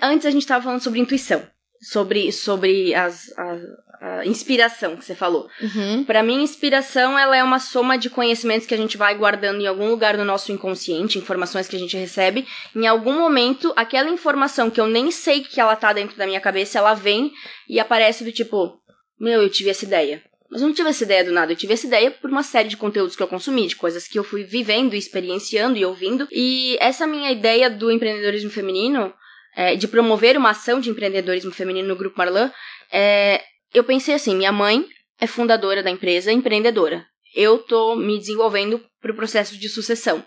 Antes 0.00 0.26
a 0.26 0.30
gente 0.30 0.46
tava 0.46 0.62
falando 0.62 0.82
sobre 0.82 1.00
intuição. 1.00 1.42
Sobre, 1.80 2.30
sobre 2.30 2.94
as, 2.94 3.32
a, 3.36 3.58
a 4.02 4.26
inspiração 4.26 4.96
que 4.96 5.04
você 5.04 5.14
falou. 5.14 5.48
Uhum. 5.60 6.02
Para 6.02 6.24
mim, 6.24 6.42
inspiração 6.42 7.16
ela 7.16 7.36
é 7.36 7.44
uma 7.44 7.60
soma 7.60 7.96
de 7.96 8.10
conhecimentos 8.10 8.66
que 8.66 8.74
a 8.74 8.76
gente 8.76 8.96
vai 8.96 9.14
guardando 9.14 9.60
em 9.60 9.66
algum 9.68 9.88
lugar 9.88 10.16
do 10.16 10.24
nosso 10.24 10.50
inconsciente, 10.50 11.18
informações 11.18 11.68
que 11.68 11.76
a 11.76 11.78
gente 11.78 11.96
recebe. 11.96 12.44
Em 12.74 12.88
algum 12.88 13.12
momento, 13.12 13.72
aquela 13.76 14.10
informação 14.10 14.68
que 14.68 14.80
eu 14.80 14.88
nem 14.88 15.12
sei 15.12 15.42
que 15.42 15.60
ela 15.60 15.76
tá 15.76 15.92
dentro 15.92 16.16
da 16.16 16.26
minha 16.26 16.40
cabeça, 16.40 16.78
ela 16.78 16.94
vem 16.94 17.30
e 17.68 17.78
aparece 17.78 18.24
do 18.24 18.32
tipo, 18.32 18.76
meu, 19.20 19.40
eu 19.40 19.48
tive 19.48 19.70
essa 19.70 19.84
ideia. 19.84 20.20
Mas 20.50 20.60
eu 20.60 20.66
não 20.66 20.74
tive 20.74 20.90
essa 20.90 21.04
ideia 21.04 21.24
do 21.24 21.30
nada, 21.30 21.52
eu 21.52 21.56
tive 21.56 21.72
essa 21.72 21.86
ideia 21.86 22.10
por 22.10 22.28
uma 22.28 22.42
série 22.42 22.68
de 22.68 22.76
conteúdos 22.76 23.14
que 23.14 23.22
eu 23.22 23.28
consumi, 23.28 23.68
de 23.68 23.76
coisas 23.76 24.08
que 24.08 24.18
eu 24.18 24.24
fui 24.24 24.42
vivendo, 24.42 24.94
experienciando 24.94 25.78
e 25.78 25.84
ouvindo. 25.84 26.26
E 26.32 26.76
essa 26.80 27.06
minha 27.06 27.30
ideia 27.30 27.70
do 27.70 27.90
empreendedorismo 27.90 28.50
feminino, 28.50 29.14
é, 29.56 29.76
de 29.76 29.86
promover 29.86 30.36
uma 30.36 30.50
ação 30.50 30.80
de 30.80 30.90
empreendedorismo 30.90 31.52
feminino 31.52 31.86
no 31.86 31.96
Grupo 31.96 32.18
Marlan, 32.18 32.50
é, 32.92 33.40
eu 33.74 33.84
pensei 33.84 34.14
assim: 34.14 34.34
minha 34.34 34.52
mãe 34.52 34.84
é 35.20 35.26
fundadora 35.26 35.82
da 35.82 35.90
empresa, 35.90 36.32
empreendedora. 36.32 37.06
Eu 37.34 37.58
tô 37.58 37.96
me 37.96 38.18
desenvolvendo 38.18 38.84
para 39.00 39.12
o 39.12 39.16
processo 39.16 39.56
de 39.56 39.68
sucessão. 39.68 40.24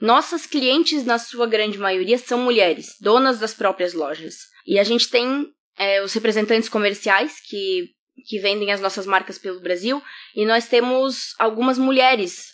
Nossas 0.00 0.46
clientes, 0.46 1.04
na 1.04 1.18
sua 1.18 1.46
grande 1.46 1.78
maioria, 1.78 2.18
são 2.18 2.38
mulheres, 2.38 2.96
donas 3.00 3.38
das 3.38 3.54
próprias 3.54 3.94
lojas. 3.94 4.34
E 4.66 4.78
a 4.78 4.84
gente 4.84 5.08
tem 5.08 5.46
é, 5.78 6.02
os 6.02 6.12
representantes 6.12 6.68
comerciais 6.68 7.40
que 7.48 7.88
que 8.26 8.38
vendem 8.38 8.72
as 8.72 8.80
nossas 8.80 9.06
marcas 9.06 9.38
pelo 9.38 9.60
Brasil, 9.60 10.02
e 10.34 10.44
nós 10.44 10.68
temos 10.68 11.34
algumas 11.38 11.78
mulheres 11.78 12.46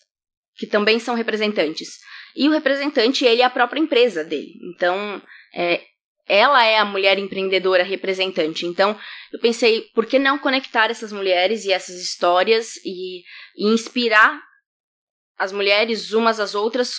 que 0.56 0.66
também 0.66 0.98
são 0.98 1.14
representantes. 1.14 1.98
E 2.36 2.48
o 2.48 2.52
representante, 2.52 3.24
ele 3.24 3.42
é 3.42 3.44
a 3.44 3.50
própria 3.50 3.80
empresa 3.80 4.24
dele. 4.24 4.54
Então, 4.74 5.20
é, 5.54 5.82
ela 6.28 6.64
é 6.64 6.78
a 6.78 6.84
mulher 6.84 7.18
empreendedora 7.18 7.82
representante. 7.82 8.66
Então, 8.66 8.98
eu 9.32 9.40
pensei, 9.40 9.82
por 9.94 10.04
que 10.04 10.18
não 10.18 10.38
conectar 10.38 10.90
essas 10.90 11.12
mulheres 11.12 11.64
e 11.64 11.72
essas 11.72 11.96
histórias 11.96 12.76
e, 12.84 13.22
e 13.56 13.66
inspirar 13.68 14.40
as 15.38 15.52
mulheres 15.52 16.12
umas 16.12 16.38
às 16.38 16.54
outras 16.54 16.96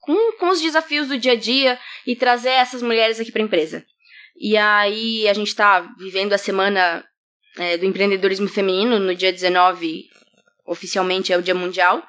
com, 0.00 0.32
com 0.38 0.48
os 0.48 0.60
desafios 0.60 1.08
do 1.08 1.18
dia 1.18 1.32
a 1.32 1.36
dia 1.36 1.78
e 2.06 2.14
trazer 2.14 2.50
essas 2.50 2.82
mulheres 2.82 3.18
aqui 3.18 3.32
para 3.32 3.42
a 3.42 3.44
empresa. 3.44 3.84
E 4.36 4.56
aí, 4.56 5.28
a 5.28 5.32
gente 5.32 5.48
está 5.48 5.80
vivendo 5.98 6.32
a 6.32 6.38
semana 6.38 7.04
é, 7.58 7.76
do 7.76 7.86
empreendedorismo 7.86 8.48
feminino, 8.48 8.98
no 8.98 9.14
dia 9.14 9.32
19, 9.32 10.04
oficialmente 10.66 11.32
é 11.32 11.36
o 11.36 11.42
Dia 11.42 11.54
Mundial. 11.54 12.02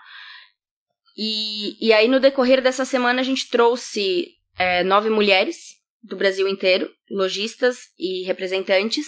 E, 1.18 1.78
e 1.86 1.94
aí, 1.94 2.08
no 2.08 2.20
decorrer 2.20 2.62
dessa 2.62 2.86
semana, 2.86 3.22
a 3.22 3.24
gente 3.24 3.50
trouxe 3.50 4.30
é, 4.58 4.84
nove 4.84 5.10
mulheres 5.10 5.81
do 6.04 6.16
Brasil 6.16 6.48
inteiro, 6.48 6.90
lojistas 7.10 7.78
e 7.98 8.24
representantes, 8.26 9.08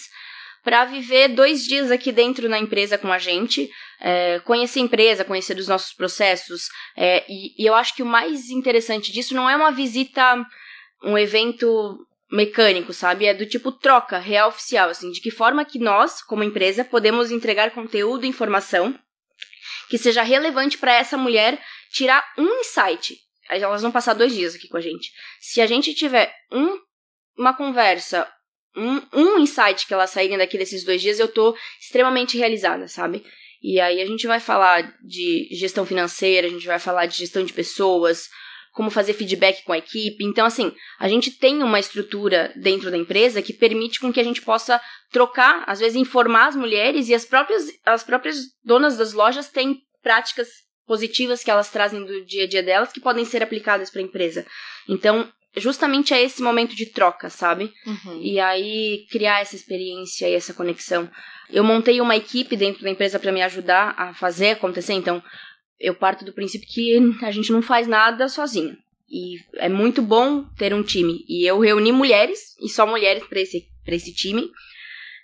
para 0.63 0.85
viver 0.85 1.29
dois 1.29 1.63
dias 1.65 1.91
aqui 1.91 2.11
dentro 2.11 2.47
na 2.47 2.57
empresa 2.57 2.97
com 2.97 3.11
a 3.11 3.17
gente, 3.17 3.69
é, 3.99 4.39
conhecer 4.39 4.79
a 4.79 4.83
empresa, 4.83 5.25
conhecer 5.25 5.57
os 5.57 5.67
nossos 5.67 5.93
processos. 5.93 6.69
É, 6.95 7.25
e, 7.27 7.61
e 7.61 7.65
eu 7.67 7.75
acho 7.75 7.93
que 7.93 8.01
o 8.01 8.05
mais 8.05 8.49
interessante 8.49 9.11
disso 9.11 9.33
não 9.33 9.49
é 9.49 9.55
uma 9.55 9.71
visita, 9.71 10.45
um 11.03 11.17
evento 11.17 12.07
mecânico, 12.31 12.93
sabe? 12.93 13.25
É 13.25 13.33
do 13.33 13.45
tipo 13.45 13.71
troca, 13.71 14.17
real 14.17 14.49
oficial, 14.49 14.89
assim, 14.89 15.11
de 15.11 15.19
que 15.19 15.29
forma 15.29 15.65
que 15.65 15.77
nós, 15.77 16.21
como 16.21 16.43
empresa, 16.43 16.85
podemos 16.85 17.29
entregar 17.29 17.71
conteúdo 17.71 18.25
e 18.25 18.29
informação 18.29 18.97
que 19.89 19.97
seja 19.97 20.23
relevante 20.23 20.77
para 20.77 20.93
essa 20.93 21.17
mulher 21.17 21.61
tirar 21.91 22.25
um 22.37 22.47
insight. 22.61 23.15
Elas 23.61 23.81
vão 23.81 23.91
passar 23.91 24.13
dois 24.13 24.33
dias 24.33 24.55
aqui 24.55 24.67
com 24.67 24.77
a 24.77 24.81
gente. 24.81 25.11
Se 25.39 25.61
a 25.61 25.67
gente 25.67 25.93
tiver 25.93 26.33
um, 26.51 26.77
uma 27.37 27.55
conversa, 27.55 28.27
um, 28.75 29.01
um 29.13 29.39
insight 29.39 29.85
que 29.85 29.93
elas 29.93 30.09
saírem 30.09 30.37
daqui 30.37 30.57
desses 30.57 30.83
dois 30.83 31.01
dias, 31.01 31.19
eu 31.19 31.27
tô 31.27 31.55
extremamente 31.79 32.37
realizada, 32.37 32.87
sabe? 32.87 33.23
E 33.61 33.79
aí 33.79 34.01
a 34.01 34.05
gente 34.05 34.27
vai 34.27 34.39
falar 34.39 34.93
de 35.01 35.47
gestão 35.51 35.85
financeira, 35.85 36.47
a 36.47 36.49
gente 36.49 36.65
vai 36.65 36.79
falar 36.79 37.05
de 37.05 37.17
gestão 37.17 37.45
de 37.45 37.53
pessoas, 37.53 38.27
como 38.73 38.89
fazer 38.89 39.13
feedback 39.13 39.63
com 39.63 39.71
a 39.71 39.77
equipe. 39.77 40.25
Então, 40.25 40.45
assim, 40.45 40.73
a 40.99 41.07
gente 41.07 41.31
tem 41.31 41.61
uma 41.63 41.79
estrutura 41.79 42.51
dentro 42.57 42.91
da 42.91 42.97
empresa 42.97 43.41
que 43.41 43.53
permite 43.53 43.99
com 43.99 44.11
que 44.11 44.19
a 44.19 44.23
gente 44.23 44.41
possa 44.41 44.81
trocar, 45.11 45.63
às 45.67 45.79
vezes 45.79 45.95
informar 45.95 46.47
as 46.47 46.55
mulheres 46.55 47.07
e 47.07 47.13
as 47.13 47.23
próprias, 47.23 47.67
as 47.85 48.03
próprias 48.03 48.37
donas 48.63 48.97
das 48.97 49.13
lojas 49.13 49.47
têm 49.47 49.79
práticas 50.01 50.49
positivas 50.85 51.43
que 51.43 51.51
elas 51.51 51.69
trazem 51.69 52.03
do 52.03 52.25
dia 52.25 52.43
a 52.43 52.47
dia 52.47 52.63
delas 52.63 52.91
que 52.91 52.99
podem 52.99 53.25
ser 53.25 53.41
aplicadas 53.41 53.89
para 53.89 54.01
a 54.01 54.03
empresa. 54.03 54.45
Então, 54.87 55.27
justamente 55.57 56.13
é 56.13 56.21
esse 56.21 56.41
momento 56.41 56.75
de 56.75 56.87
troca, 56.87 57.29
sabe? 57.29 57.71
Uhum. 57.85 58.21
E 58.21 58.39
aí 58.39 59.05
criar 59.09 59.41
essa 59.41 59.55
experiência 59.55 60.27
e 60.27 60.33
essa 60.33 60.53
conexão. 60.53 61.09
Eu 61.49 61.63
montei 61.63 62.01
uma 62.01 62.15
equipe 62.15 62.55
dentro 62.55 62.83
da 62.83 62.89
empresa 62.89 63.19
para 63.19 63.31
me 63.31 63.41
ajudar 63.41 63.93
a 63.97 64.13
fazer 64.13 64.51
acontecer, 64.51 64.93
então 64.93 65.21
eu 65.79 65.93
parto 65.93 66.25
do 66.25 66.33
princípio 66.33 66.67
que 66.67 67.25
a 67.25 67.31
gente 67.31 67.51
não 67.51 67.61
faz 67.61 67.87
nada 67.87 68.27
sozinho. 68.27 68.75
E 69.09 69.37
é 69.57 69.69
muito 69.69 70.01
bom 70.01 70.43
ter 70.57 70.73
um 70.73 70.81
time. 70.81 71.23
E 71.27 71.47
eu 71.47 71.59
reuni 71.59 71.91
mulheres, 71.91 72.55
e 72.59 72.67
só 72.67 72.87
mulheres 72.87 73.23
para 73.27 73.39
esse, 73.39 73.67
pra 73.85 73.93
esse 73.93 74.13
time. 74.13 74.49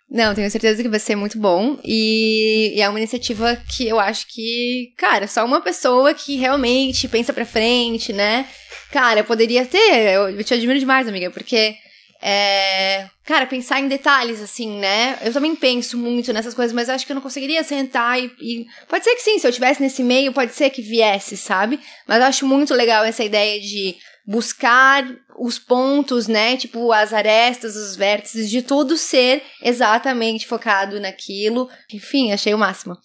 Não, 0.10 0.34
tenho 0.34 0.50
certeza 0.50 0.82
que 0.82 0.90
vai 0.90 1.00
ser 1.00 1.16
muito 1.16 1.38
bom. 1.38 1.78
E, 1.84 2.74
e, 2.76 2.82
é 2.82 2.90
uma 2.90 3.00
iniciativa 3.00 3.56
que 3.76 3.88
eu 3.88 4.00
acho 4.00 4.26
que, 4.28 4.92
cara, 4.98 5.28
só 5.28 5.46
uma 5.46 5.62
pessoa 5.62 6.14
que 6.14 6.36
realmente 6.36 7.08
pensa 7.08 7.32
pra 7.32 7.46
frente, 7.46 8.12
né? 8.12 8.48
Cara, 8.92 9.20
eu 9.20 9.24
poderia 9.24 9.66
ter. 9.66 10.14
Eu, 10.14 10.44
te 10.44 10.54
admiro 10.54 10.80
demais, 10.80 11.08
amiga, 11.08 11.30
porque 11.30 11.76
é, 12.22 13.08
cara, 13.24 13.46
pensar 13.46 13.80
em 13.80 13.88
detalhes, 13.88 14.42
assim, 14.42 14.80
né? 14.80 15.18
Eu 15.22 15.32
também 15.32 15.56
penso 15.56 15.96
muito 15.96 16.34
nessas 16.34 16.56
coisas, 16.56 16.74
mas 16.74 16.90
acho 16.90 17.06
que 17.06 17.12
eu 17.12 17.16
não 17.16 17.22
conseguiria 17.22 17.64
sentar 17.64 18.20
e, 18.20 18.32
e, 18.42 18.66
Pode 18.88 19.04
ser 19.04 19.16
que 19.16 19.22
sim, 19.22 19.38
se 19.38 19.48
eu 19.48 19.54
tivesse 19.54 19.82
nesse 19.82 20.04
meio, 20.04 20.34
pode 20.34 20.54
ser 20.54 20.72
que 20.72 20.82
viesse, 20.82 21.38
sabe? 21.38 21.80
Mas 22.08 22.20
eu 22.20 22.26
acho 22.26 22.48
muito 22.48 22.74
legal 22.74 23.06
essa 23.06 23.24
ideia 23.24 23.62
de 23.62 23.96
buscar 24.30 25.04
os 25.40 25.58
pontos, 25.58 26.28
né? 26.28 26.56
Tipo, 26.56 26.92
as 26.92 27.14
arestas, 27.14 27.76
os 27.76 27.96
vértices, 27.96 28.48
de 28.48 28.62
tudo 28.62 28.96
ser 28.96 29.42
exatamente 29.64 30.46
focado 30.46 31.00
naquilo. 31.00 31.68
Enfim, 31.92 32.32
achei 32.32 32.54
o 32.54 32.58
máximo. 32.58 32.96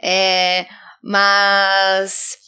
É, 0.00 0.66
mas 1.02 2.38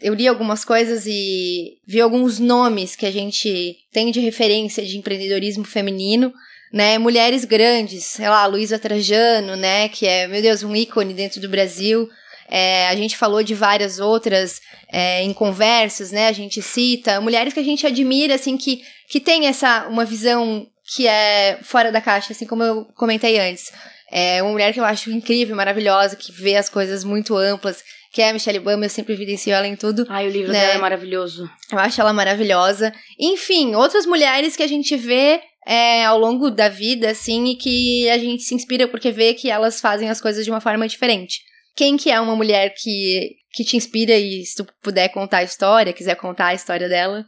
eu 0.00 0.14
li 0.14 0.28
algumas 0.28 0.64
coisas 0.64 1.04
e 1.04 1.78
vi 1.84 2.00
alguns 2.00 2.38
nomes 2.38 2.94
que 2.94 3.06
a 3.06 3.10
gente 3.10 3.76
tem 3.92 4.12
de 4.12 4.20
referência 4.20 4.86
de 4.86 4.96
empreendedorismo 4.96 5.64
feminino, 5.64 6.32
né? 6.72 6.96
Mulheres 6.96 7.44
grandes, 7.44 8.04
sei 8.04 8.28
lá, 8.28 8.46
Luísa 8.46 8.78
Trajano, 8.78 9.56
né? 9.56 9.88
Que 9.88 10.06
é, 10.06 10.28
meu 10.28 10.40
Deus, 10.40 10.62
um 10.62 10.76
ícone 10.76 11.12
dentro 11.12 11.40
do 11.40 11.48
Brasil. 11.48 12.08
É, 12.50 12.88
a 12.88 12.96
gente 12.96 13.16
falou 13.16 13.42
de 13.42 13.54
várias 13.54 14.00
outras 14.00 14.60
é, 14.92 15.22
em 15.22 15.32
conversas, 15.32 16.10
né? 16.10 16.26
A 16.26 16.32
gente 16.32 16.60
cita 16.60 17.20
mulheres 17.20 17.54
que 17.54 17.60
a 17.60 17.64
gente 17.64 17.86
admira, 17.86 18.34
assim, 18.34 18.56
que, 18.56 18.82
que 19.08 19.20
tem 19.20 19.46
essa, 19.46 19.86
uma 19.88 20.04
visão 20.04 20.66
que 20.94 21.06
é 21.06 21.58
fora 21.62 21.92
da 21.92 22.00
caixa, 22.00 22.32
assim 22.32 22.46
como 22.46 22.64
eu 22.64 22.84
comentei 22.96 23.38
antes. 23.38 23.70
É 24.10 24.42
uma 24.42 24.50
mulher 24.50 24.72
que 24.72 24.80
eu 24.80 24.84
acho 24.84 25.10
incrível, 25.12 25.54
maravilhosa, 25.54 26.16
que 26.16 26.32
vê 26.32 26.56
as 26.56 26.68
coisas 26.68 27.04
muito 27.04 27.36
amplas, 27.36 27.84
que 28.12 28.20
é 28.20 28.30
a 28.30 28.32
Michelle 28.32 28.58
Obama, 28.58 28.84
eu 28.84 28.90
sempre 28.90 29.14
evidencio 29.14 29.52
ela 29.52 29.68
em 29.68 29.76
tudo. 29.76 30.04
Ai, 30.08 30.26
o 30.26 30.30
livro 30.30 30.52
né? 30.52 30.60
dela 30.60 30.74
é 30.74 30.78
maravilhoso. 30.78 31.48
Eu 31.70 31.78
acho 31.78 32.00
ela 32.00 32.12
maravilhosa. 32.12 32.92
Enfim, 33.16 33.76
outras 33.76 34.04
mulheres 34.04 34.56
que 34.56 34.64
a 34.64 34.66
gente 34.66 34.96
vê 34.96 35.40
é, 35.64 36.04
ao 36.04 36.18
longo 36.18 36.50
da 36.50 36.68
vida, 36.68 37.10
assim, 37.10 37.50
e 37.50 37.54
que 37.54 38.10
a 38.10 38.18
gente 38.18 38.42
se 38.42 38.52
inspira 38.56 38.88
porque 38.88 39.12
vê 39.12 39.34
que 39.34 39.48
elas 39.48 39.80
fazem 39.80 40.10
as 40.10 40.20
coisas 40.20 40.44
de 40.44 40.50
uma 40.50 40.60
forma 40.60 40.88
diferente. 40.88 41.42
Quem 41.76 41.96
que 41.96 42.10
é 42.10 42.20
uma 42.20 42.36
mulher 42.36 42.74
que, 42.76 43.36
que 43.52 43.64
te 43.64 43.76
inspira 43.76 44.16
e 44.16 44.44
se 44.44 44.56
tu 44.56 44.66
puder 44.82 45.08
contar 45.08 45.38
a 45.38 45.44
história, 45.44 45.92
quiser 45.92 46.16
contar 46.16 46.48
a 46.48 46.54
história 46.54 46.88
dela? 46.88 47.24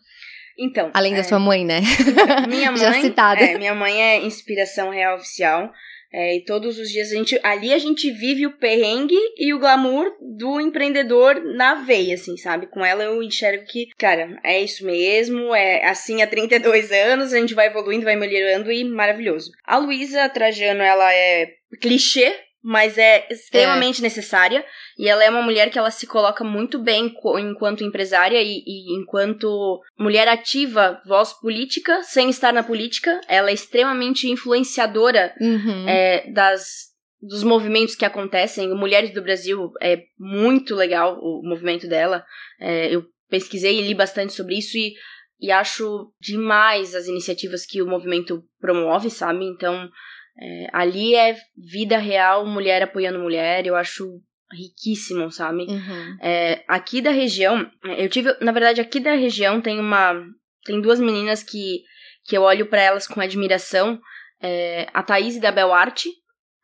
Então. 0.59 0.91
Além 0.95 1.15
é... 1.15 1.17
da 1.17 1.25
sua 1.25 1.39
mãe, 1.39 1.65
né? 1.65 1.81
Minha 2.49 2.71
mãe. 2.71 2.81
Já 2.81 3.01
citada. 3.01 3.41
É, 3.41 3.59
minha 3.59 3.75
mãe 3.75 4.01
é 4.01 4.19
inspiração 4.19 4.91
real 4.91 5.17
oficial. 5.17 5.71
É, 6.15 6.37
e 6.37 6.45
todos 6.45 6.79
os 6.79 6.91
dias 6.91 7.11
a 7.11 7.17
gente. 7.17 7.41
Ali 7.43 7.73
a 7.73 7.79
gente 7.79 8.11
vive 8.11 8.47
o 8.47 8.59
perrengue 8.59 9.19
e 9.39 9.55
o 9.55 9.59
glamour 9.59 10.13
do 10.21 10.61
empreendedor 10.61 11.43
na 11.57 11.77
veia, 11.77 12.15
assim, 12.15 12.37
sabe? 12.37 12.67
Com 12.67 12.85
ela 12.85 13.03
eu 13.03 13.23
enxergo 13.23 13.65
que, 13.65 13.87
cara, 13.97 14.39
é 14.45 14.61
isso 14.61 14.85
mesmo, 14.85 15.55
é 15.55 15.87
assim 15.87 16.21
há 16.21 16.27
32 16.27 16.93
anos, 16.93 17.33
a 17.33 17.39
gente 17.39 17.55
vai 17.55 17.69
evoluindo, 17.69 18.05
vai 18.05 18.15
melhorando 18.15 18.71
e 18.71 18.85
maravilhoso. 18.85 19.51
A 19.65 19.79
Luísa 19.79 20.29
Trajano, 20.29 20.83
ela 20.83 21.11
é 21.15 21.49
clichê 21.81 22.35
mas 22.63 22.97
é 22.97 23.27
extremamente 23.31 24.01
é. 24.01 24.03
necessária. 24.03 24.65
E 24.97 25.09
ela 25.09 25.25
é 25.25 25.31
uma 25.31 25.43
mulher 25.43 25.71
que 25.71 25.79
ela 25.79 25.91
se 25.91 26.07
coloca 26.07 26.45
muito 26.45 26.79
bem 26.79 27.13
enquanto 27.41 27.83
empresária 27.83 28.41
e, 28.41 28.63
e, 28.65 28.97
enquanto 28.97 29.81
mulher 29.99 30.29
ativa, 30.29 31.01
voz 31.05 31.33
política, 31.33 32.03
sem 32.03 32.31
estar 32.31 32.53
na 32.53 32.63
política. 32.63 33.21
Ela 33.27 33.51
é 33.51 33.55
extremamente 33.55 34.31
influenciadora 34.31 35.35
uhum. 35.41 35.89
é, 35.89 36.31
das, 36.31 36.93
dos 37.21 37.43
movimentos 37.43 37.97
que 37.97 38.05
acontecem. 38.05 38.73
Mulheres 38.75 39.13
do 39.13 39.23
Brasil 39.23 39.73
é 39.81 40.03
muito 40.19 40.75
legal 40.77 41.19
o 41.21 41.43
movimento 41.43 41.89
dela. 41.89 42.25
É, 42.61 42.95
eu 42.95 43.05
pesquisei 43.29 43.81
e 43.81 43.83
li 43.89 43.95
bastante 43.95 44.33
sobre 44.35 44.57
isso 44.57 44.77
e, 44.77 44.93
e 45.41 45.51
acho 45.51 46.13
demais 46.21 46.95
as 46.95 47.09
iniciativas 47.09 47.67
que 47.67 47.83
o 47.83 47.89
movimento 47.89 48.45
promove, 48.61 49.11
sabe? 49.11 49.47
Então 49.47 49.91
é, 50.39 50.67
ali 50.73 51.15
é 51.15 51.37
vida 51.57 51.99
real, 51.99 52.47
mulher 52.47 52.83
apoiando 52.83 53.19
mulher, 53.19 53.67
eu 53.67 53.77
acho 53.77 54.21
riquíssimo, 54.53 55.31
sabe? 55.31 55.65
Uhum. 55.65 56.17
É, 56.21 56.63
aqui 56.69 57.01
da 57.01 57.11
região, 57.11 57.71
eu 57.97 58.09
tive, 58.09 58.35
na 58.41 58.53
verdade, 58.53 58.81
aqui 58.81 59.01
da 59.01 59.15
região 59.15 59.61
tem 59.61 59.79
uma, 59.81 60.15
tem 60.65 60.81
duas 60.81 61.01
meninas 61.01 61.43
que, 61.43 61.83
que 62.25 62.37
eu 62.37 62.43
olho 62.43 62.67
para 62.67 62.83
elas 62.83 63.07
com 63.07 63.21
admiração, 63.21 64.01
é, 64.41 64.89
a 64.93 65.03
Thaís 65.03 65.41
da 65.41 65.51
Bel 65.51 65.73
Arte, 65.73 66.09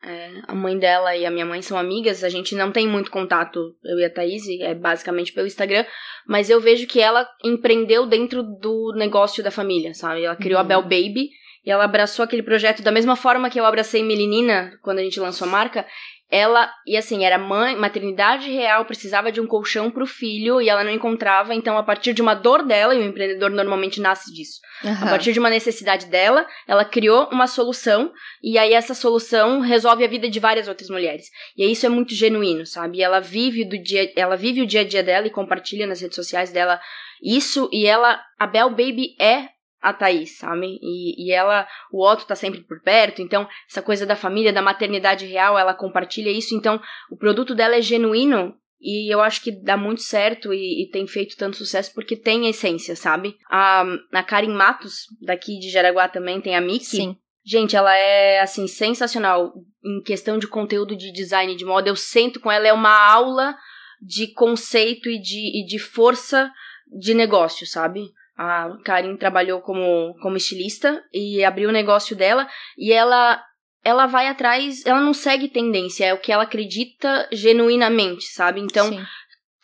é, 0.03 0.31
a 0.47 0.55
mãe 0.55 0.77
dela 0.77 1.15
e 1.15 1.25
a 1.25 1.31
minha 1.31 1.45
mãe 1.45 1.61
são 1.61 1.77
amigas, 1.77 2.23
a 2.23 2.29
gente 2.29 2.55
não 2.55 2.71
tem 2.71 2.87
muito 2.87 3.11
contato, 3.11 3.75
eu 3.83 3.99
e 3.99 4.05
a 4.05 4.09
Thaís, 4.09 4.43
é 4.61 4.73
basicamente 4.73 5.33
pelo 5.33 5.47
Instagram, 5.47 5.85
mas 6.27 6.49
eu 6.49 6.61
vejo 6.61 6.87
que 6.87 6.99
ela 6.99 7.27
empreendeu 7.43 8.05
dentro 8.05 8.43
do 8.43 8.93
negócio 8.95 9.43
da 9.43 9.51
família, 9.51 9.93
sabe? 9.93 10.23
Ela 10.23 10.35
criou 10.35 10.59
uhum. 10.59 10.65
a 10.65 10.67
Bel 10.67 10.83
Baby, 10.83 11.29
e 11.65 11.71
ela 11.71 11.83
abraçou 11.83 12.23
aquele 12.23 12.43
projeto 12.43 12.81
da 12.81 12.91
mesma 12.91 13.15
forma 13.15 13.49
que 13.49 13.59
eu 13.59 13.65
abracei 13.65 14.03
Melinina 14.03 14.71
quando 14.81 14.99
a 14.99 15.03
gente 15.03 15.19
lançou 15.19 15.47
a 15.47 15.51
marca. 15.51 15.85
Ela, 16.31 16.71
e 16.85 16.95
assim, 16.95 17.25
era 17.25 17.39
mãe, 17.39 17.75
maternidade 17.75 18.51
real, 18.51 18.85
precisava 18.85 19.31
de 19.31 19.41
um 19.41 19.47
colchão 19.47 19.89
pro 19.89 20.05
filho 20.05 20.61
e 20.61 20.69
ela 20.69 20.83
não 20.83 20.91
encontrava, 20.91 21.55
então 21.55 21.75
a 21.75 21.81
partir 21.81 22.13
de 22.13 22.21
uma 22.21 22.35
dor 22.35 22.61
dela, 22.61 22.93
e 22.93 22.99
o 22.99 23.03
empreendedor 23.03 23.49
normalmente 23.49 23.99
nasce 23.99 24.31
disso, 24.31 24.59
uhum. 24.83 24.93
a 24.93 25.09
partir 25.09 25.33
de 25.33 25.39
uma 25.39 25.49
necessidade 25.49 26.05
dela, 26.05 26.45
ela 26.67 26.85
criou 26.85 27.27
uma 27.31 27.47
solução 27.47 28.11
e 28.43 28.59
aí 28.59 28.73
essa 28.73 28.93
solução 28.93 29.59
resolve 29.59 30.05
a 30.05 30.07
vida 30.07 30.29
de 30.29 30.39
várias 30.39 30.67
outras 30.67 30.87
mulheres. 30.91 31.25
E 31.57 31.65
isso 31.65 31.87
é 31.87 31.89
muito 31.89 32.13
genuíno, 32.13 32.63
sabe? 32.63 33.01
Ela 33.01 33.19
vive 33.19 33.65
do 33.65 33.81
dia, 33.81 34.13
ela 34.15 34.35
vive 34.35 34.61
o 34.61 34.67
dia 34.67 34.81
a 34.81 34.87
dia 34.87 35.01
dela 35.01 35.25
e 35.25 35.31
compartilha 35.31 35.87
nas 35.87 35.99
redes 35.99 36.15
sociais 36.15 36.51
dela 36.51 36.79
isso 37.21 37.69
e 37.71 37.85
ela, 37.85 38.21
a 38.39 38.47
Bell 38.47 38.69
Baby 38.69 39.15
é 39.19 39.49
a 39.81 39.93
Thaís, 39.93 40.37
sabe? 40.37 40.79
E, 40.81 41.27
e 41.27 41.31
ela, 41.31 41.67
o 41.91 42.05
Otto 42.05 42.25
tá 42.25 42.35
sempre 42.35 42.61
por 42.61 42.81
perto, 42.81 43.21
então 43.21 43.47
essa 43.69 43.81
coisa 43.81 44.05
da 44.05 44.15
família, 44.15 44.53
da 44.53 44.61
maternidade 44.61 45.25
real, 45.25 45.57
ela 45.57 45.73
compartilha 45.73 46.29
isso, 46.29 46.55
então 46.55 46.81
o 47.09 47.17
produto 47.17 47.55
dela 47.55 47.75
é 47.75 47.81
genuíno 47.81 48.55
e 48.81 49.13
eu 49.13 49.21
acho 49.21 49.41
que 49.41 49.51
dá 49.51 49.75
muito 49.75 50.01
certo 50.01 50.53
e, 50.53 50.83
e 50.83 50.89
tem 50.89 51.05
feito 51.05 51.35
tanto 51.35 51.57
sucesso 51.57 51.93
porque 51.93 52.15
tem 52.15 52.47
essência, 52.47 52.95
sabe? 52.95 53.37
A, 53.49 53.83
a 54.13 54.23
Karen 54.23 54.53
Matos, 54.53 55.05
daqui 55.21 55.59
de 55.59 55.69
Jaraguá 55.69 56.07
também, 56.07 56.39
tem 56.39 56.55
a 56.55 56.61
Miki. 56.61 56.85
Sim. 56.85 57.17
Gente, 57.43 57.75
ela 57.75 57.95
é, 57.95 58.39
assim, 58.41 58.67
sensacional 58.67 59.53
em 59.83 60.01
questão 60.03 60.37
de 60.37 60.47
conteúdo 60.47 60.95
de 60.95 61.11
design 61.11 61.55
de 61.55 61.65
moda. 61.65 61.89
Eu 61.89 61.95
sento 61.95 62.39
com 62.39 62.51
ela, 62.51 62.67
é 62.67 62.73
uma 62.73 62.95
aula 63.11 63.55
de 64.01 64.27
conceito 64.27 65.09
e 65.09 65.19
de, 65.19 65.61
e 65.61 65.65
de 65.65 65.79
força 65.79 66.51
de 66.87 67.13
negócio, 67.13 67.67
sabe? 67.67 68.11
A 68.41 68.69
Karin 68.85 69.17
trabalhou 69.17 69.59
como, 69.59 70.15
como 70.21 70.37
estilista 70.37 71.03
e 71.13 71.43
abriu 71.43 71.67
o 71.67 71.73
negócio 71.73 72.15
dela 72.15 72.47
e 72.77 72.93
ela 72.93 73.43
ela 73.83 74.05
vai 74.05 74.27
atrás, 74.27 74.85
ela 74.85 75.01
não 75.01 75.13
segue 75.13 75.49
tendência, 75.49 76.05
é 76.05 76.13
o 76.13 76.19
que 76.19 76.31
ela 76.31 76.43
acredita 76.43 77.27
genuinamente, 77.33 78.25
sabe? 78.27 78.61
Então, 78.61 78.89
Sim. 78.89 79.01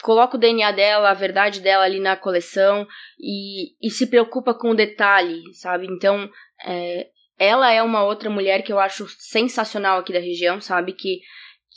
coloca 0.01 0.35
o 0.35 0.39
DNA 0.39 0.71
dela, 0.71 1.09
a 1.09 1.13
verdade 1.13 1.61
dela 1.61 1.85
ali 1.85 2.01
na 2.01 2.17
coleção 2.17 2.85
e, 3.17 3.75
e 3.81 3.89
se 3.89 4.07
preocupa 4.07 4.53
com 4.53 4.71
o 4.71 4.75
detalhe, 4.75 5.41
sabe? 5.53 5.87
Então, 5.87 6.29
é, 6.65 7.07
ela 7.37 7.71
é 7.71 7.81
uma 7.81 8.03
outra 8.03 8.29
mulher 8.29 8.61
que 8.61 8.73
eu 8.73 8.79
acho 8.79 9.07
sensacional 9.19 9.99
aqui 9.99 10.11
da 10.11 10.19
região, 10.19 10.59
sabe? 10.59 10.91
Que, 10.93 11.19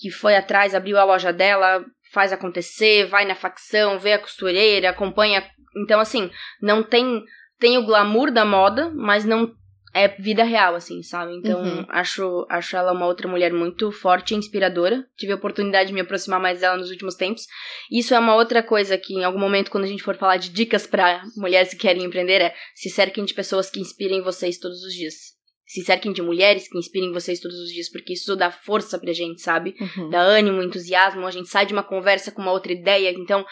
que 0.01 0.11
foi 0.11 0.35
atrás, 0.35 0.75
abriu 0.75 0.99
a 0.99 1.05
loja 1.05 1.33
dela, 1.33 1.85
faz 2.13 2.33
acontecer, 2.33 3.07
vai 3.07 3.25
na 3.25 3.35
facção, 3.35 3.99
vê 3.99 4.13
a 4.13 4.19
costureira, 4.19 4.91
acompanha. 4.91 5.45
Então, 5.77 6.01
assim, 6.01 6.31
não 6.61 6.83
tem. 6.83 7.25
Tem 7.59 7.77
o 7.77 7.85
glamour 7.85 8.31
da 8.31 8.45
moda, 8.45 8.89
mas 8.95 9.25
não 9.25 9.53
é 9.93 10.07
vida 10.07 10.45
real, 10.45 10.77
assim, 10.77 11.03
sabe? 11.03 11.35
Então, 11.35 11.61
uhum. 11.61 11.85
acho, 11.89 12.47
acho 12.49 12.77
ela 12.77 12.93
uma 12.93 13.07
outra 13.07 13.27
mulher 13.27 13.53
muito 13.53 13.91
forte 13.91 14.33
e 14.33 14.37
inspiradora. 14.37 15.05
Tive 15.17 15.33
a 15.33 15.37
oportunidade 15.37 15.89
de 15.89 15.95
me 15.95 16.01
aproximar 16.01 16.41
mais 16.41 16.61
dela 16.61 16.77
nos 16.77 16.91
últimos 16.91 17.17
tempos. 17.17 17.47
Isso 17.91 18.15
é 18.15 18.19
uma 18.19 18.37
outra 18.37 18.63
coisa 18.63 18.97
que, 18.97 19.15
em 19.15 19.25
algum 19.25 19.41
momento, 19.41 19.73
quando 19.73 19.85
a 19.85 19.89
gente 19.89 20.05
for 20.05 20.17
falar 20.17 20.37
de 20.37 20.51
dicas 20.51 20.87
para 20.87 21.23
mulheres 21.37 21.71
que 21.71 21.81
querem 21.81 22.05
empreender, 22.05 22.41
é 22.41 22.55
se 22.77 22.89
cerquem 22.89 23.25
de 23.25 23.35
pessoas 23.35 23.69
que 23.69 23.81
inspirem 23.81 24.23
vocês 24.23 24.59
todos 24.59 24.85
os 24.85 24.93
dias 24.93 25.38
se 25.69 25.85
cerquem 25.85 26.15
de 26.15 26.23
mulheres 26.23 26.67
que 26.67 26.79
inspirem 26.79 27.13
vocês 27.13 27.41
todos 27.41 27.59
os 27.59 27.69
dias, 27.69 27.91
porque 27.91 28.15
isso 28.15 28.35
dá 28.35 28.51
força 28.51 28.99
pra 28.99 29.13
gente, 29.13 29.43
sabe? 29.43 29.75
Uhum. 29.79 30.09
Dá 30.09 30.19
ânimo, 30.19 30.63
entusiasmo, 30.63 31.27
a 31.27 31.31
gente 31.31 31.51
sai 31.51 31.67
de 31.67 31.75
uma 31.75 31.83
conversa 31.83 32.33
com 32.33 32.41
uma 32.41 32.53
outra 32.53 32.73
ideia, 32.73 33.11
então 33.11 33.45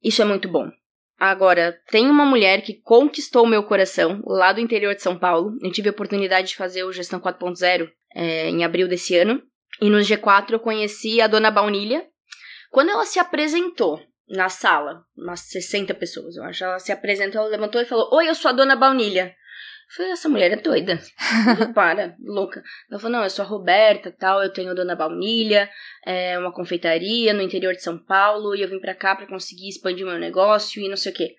isso 0.00 0.22
é 0.22 0.24
muito 0.24 0.48
bom. 0.48 0.70
Agora, 1.18 1.76
tem 1.90 2.08
uma 2.08 2.24
mulher 2.24 2.62
que 2.62 2.80
conquistou 2.80 3.44
o 3.44 3.48
meu 3.48 3.64
coração 3.64 4.22
lá 4.24 4.52
do 4.52 4.60
interior 4.60 4.94
de 4.94 5.02
São 5.02 5.18
Paulo. 5.18 5.50
Eu 5.60 5.72
tive 5.72 5.88
a 5.88 5.92
oportunidade 5.92 6.48
de 6.48 6.56
fazer 6.56 6.84
o 6.84 6.92
Gestão 6.92 7.20
4.0 7.20 7.90
é, 8.14 8.48
em 8.48 8.64
abril 8.64 8.88
desse 8.88 9.16
ano. 9.16 9.42
E 9.82 9.90
no 9.90 9.98
G4 9.98 10.52
eu 10.52 10.60
conheci 10.60 11.20
a 11.20 11.26
dona 11.26 11.50
Baunilha. 11.50 12.06
Quando 12.70 12.90
ela 12.90 13.04
se 13.04 13.18
apresentou 13.18 14.00
na 14.28 14.48
sala, 14.48 15.02
umas 15.16 15.40
60 15.40 15.92
pessoas, 15.94 16.36
eu 16.36 16.44
acho, 16.44 16.64
ela 16.64 16.78
se 16.78 16.92
apresentou, 16.92 17.40
ela 17.40 17.50
levantou 17.50 17.82
e 17.82 17.84
falou: 17.84 18.08
Oi, 18.12 18.28
eu 18.28 18.34
sou 18.34 18.48
a 18.48 18.52
dona 18.52 18.76
Baunilha. 18.76 19.34
Falei, 19.94 20.12
essa 20.12 20.28
mulher 20.28 20.52
é 20.52 20.56
doida. 20.56 21.00
Para, 21.74 22.16
louca. 22.20 22.62
Ela 22.88 23.00
falou, 23.00 23.18
não, 23.18 23.24
eu 23.24 23.30
sou 23.30 23.44
a 23.44 23.48
Roberta, 23.48 24.14
tal, 24.16 24.40
eu 24.40 24.52
tenho 24.52 24.74
Dona 24.74 24.94
Baunilha, 24.94 25.68
é 26.06 26.38
uma 26.38 26.52
confeitaria 26.52 27.34
no 27.34 27.42
interior 27.42 27.74
de 27.74 27.82
São 27.82 27.98
Paulo, 27.98 28.54
e 28.54 28.62
eu 28.62 28.68
vim 28.68 28.78
pra 28.78 28.94
cá 28.94 29.16
para 29.16 29.26
conseguir 29.26 29.68
expandir 29.68 30.06
meu 30.06 30.18
negócio 30.18 30.80
e 30.80 30.88
não 30.88 30.96
sei 30.96 31.10
o 31.10 31.14
quê. 31.14 31.34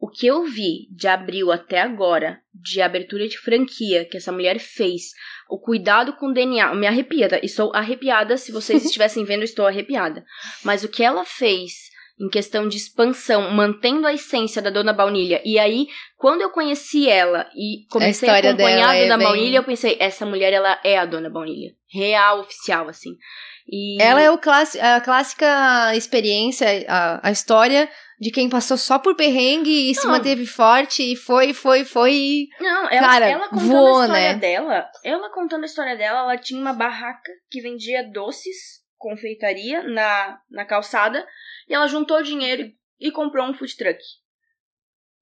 O 0.00 0.08
que 0.08 0.26
eu 0.26 0.44
vi 0.44 0.88
de 0.90 1.08
abril 1.08 1.52
até 1.52 1.80
agora, 1.80 2.40
de 2.54 2.80
abertura 2.80 3.28
de 3.28 3.36
franquia 3.36 4.04
que 4.04 4.16
essa 4.16 4.32
mulher 4.32 4.58
fez, 4.58 5.10
o 5.50 5.58
cuidado 5.58 6.14
com 6.14 6.28
o 6.28 6.32
DNA, 6.32 6.74
me 6.74 6.86
arrepia, 6.86 7.28
tá? 7.28 7.38
estou 7.42 7.74
arrepiada, 7.74 8.38
se 8.38 8.50
vocês 8.50 8.82
estivessem 8.86 9.24
vendo, 9.24 9.42
estou 9.42 9.66
arrepiada. 9.66 10.24
Mas 10.64 10.84
o 10.84 10.88
que 10.88 11.02
ela 11.02 11.24
fez 11.24 11.88
em 12.20 12.28
questão 12.28 12.68
de 12.68 12.76
expansão, 12.76 13.50
mantendo 13.50 14.06
a 14.06 14.12
essência 14.12 14.60
da 14.60 14.70
Dona 14.70 14.92
Baunilha. 14.92 15.40
E 15.44 15.58
aí, 15.58 15.86
quando 16.16 16.42
eu 16.42 16.50
conheci 16.50 17.08
ela 17.08 17.48
e 17.54 17.86
comecei 17.90 18.28
a, 18.28 18.34
a 18.34 18.38
acompanhar 18.38 18.90
a 18.90 19.00
Dona 19.00 19.14
é 19.14 19.26
Baunilha, 19.26 19.50
bem... 19.50 19.56
eu 19.56 19.64
pensei, 19.64 19.96
essa 20.00 20.26
mulher, 20.26 20.52
ela 20.52 20.80
é 20.82 20.98
a 20.98 21.04
Dona 21.04 21.30
Baunilha. 21.30 21.72
Real, 21.92 22.40
oficial, 22.40 22.88
assim. 22.88 23.10
E... 23.70 24.00
Ela 24.02 24.20
é 24.20 24.30
o 24.30 24.34
a 24.34 25.00
clássica 25.00 25.94
experiência, 25.94 26.66
a, 26.88 27.28
a 27.28 27.30
história 27.30 27.88
de 28.18 28.30
quem 28.30 28.48
passou 28.48 28.76
só 28.76 28.98
por 28.98 29.14
perrengue 29.14 29.90
e 29.90 29.94
não. 29.94 30.02
se 30.02 30.06
manteve 30.08 30.44
forte 30.46 31.12
e 31.12 31.14
foi, 31.14 31.52
foi, 31.52 31.84
foi. 31.84 32.48
Não, 32.58 32.90
ela, 32.90 33.06
Cara, 33.06 33.26
ela 33.28 33.48
contando 33.48 33.68
voou, 33.68 34.00
a 34.00 34.06
história 34.06 34.32
né? 34.32 34.38
dela, 34.38 34.90
ela 35.04 35.30
contando 35.30 35.62
a 35.62 35.66
história 35.66 35.96
dela, 35.96 36.20
ela 36.20 36.36
tinha 36.36 36.60
uma 36.60 36.72
barraca 36.72 37.30
que 37.50 37.60
vendia 37.60 38.02
doces, 38.10 38.82
confeitaria 38.98 39.82
na, 39.82 40.40
na 40.50 40.64
calçada 40.64 41.26
e 41.68 41.74
ela 41.74 41.86
juntou 41.86 42.22
dinheiro 42.22 42.72
e 42.98 43.10
comprou 43.10 43.46
um 43.46 43.54
food 43.54 43.76
truck. 43.76 43.98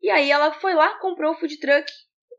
E 0.03 0.11
aí 0.11 0.31
ela 0.31 0.53
foi 0.53 0.75
lá, 0.75 0.99
comprou 0.99 1.33
o 1.33 1.39
food 1.39 1.59
truck, 1.59 1.91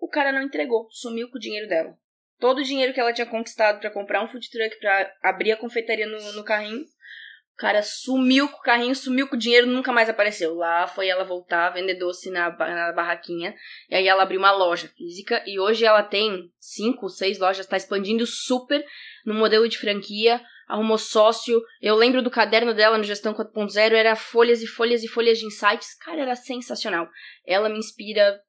o 0.01 0.09
cara 0.09 0.31
não 0.31 0.41
entregou, 0.41 0.87
sumiu 0.91 1.29
com 1.29 1.37
o 1.37 1.41
dinheiro 1.41 1.67
dela. 1.67 1.97
Todo 2.39 2.59
o 2.59 2.63
dinheiro 2.63 2.93
que 2.93 2.99
ela 2.99 3.13
tinha 3.13 3.25
conquistado 3.25 3.79
para 3.79 3.89
comprar 3.89 4.23
um 4.23 4.27
food 4.27 4.49
truck, 4.49 4.79
para 4.79 5.13
abrir 5.23 5.51
a 5.51 5.57
confeitaria 5.57 6.05
no, 6.05 6.33
no 6.33 6.43
carrinho, 6.43 6.83
o 6.83 7.57
cara 7.57 7.81
sumiu 7.81 8.47
com 8.47 8.57
o 8.57 8.61
carrinho, 8.61 8.93
sumiu 8.93 9.27
com 9.27 9.35
o 9.35 9.39
dinheiro, 9.39 9.65
nunca 9.65 9.91
mais 9.91 10.07
apareceu. 10.07 10.53
Lá 10.53 10.85
foi 10.85 11.07
ela 11.07 11.23
voltar, 11.23 11.71
vender 11.71 11.95
doce 11.95 12.29
na, 12.29 12.51
na 12.51 12.91
barraquinha. 12.91 13.55
E 13.89 13.95
aí 13.95 14.07
ela 14.07 14.21
abriu 14.21 14.39
uma 14.39 14.51
loja 14.51 14.87
física. 14.89 15.43
E 15.47 15.59
hoje 15.59 15.83
ela 15.83 16.03
tem 16.03 16.51
cinco, 16.59 17.09
seis 17.09 17.39
lojas, 17.39 17.65
está 17.65 17.75
expandindo 17.75 18.27
super 18.27 18.85
no 19.25 19.33
modelo 19.33 19.67
de 19.67 19.79
franquia 19.79 20.39
arrumou 20.67 20.97
sócio. 20.97 21.61
Eu 21.81 21.95
lembro 21.95 22.21
do 22.21 22.29
caderno 22.29 22.73
dela 22.73 22.97
no 22.97 23.03
Gestão 23.03 23.33
4.0, 23.33 23.93
era 23.93 24.15
folhas 24.15 24.61
e 24.61 24.67
folhas 24.67 25.03
e 25.03 25.07
folhas 25.07 25.39
de 25.39 25.45
insights. 25.45 25.95
Cara, 25.95 26.21
era 26.21 26.35
sensacional. 26.35 27.07
Ela 27.45 27.69
me 27.69 27.77
inspira 27.77 28.39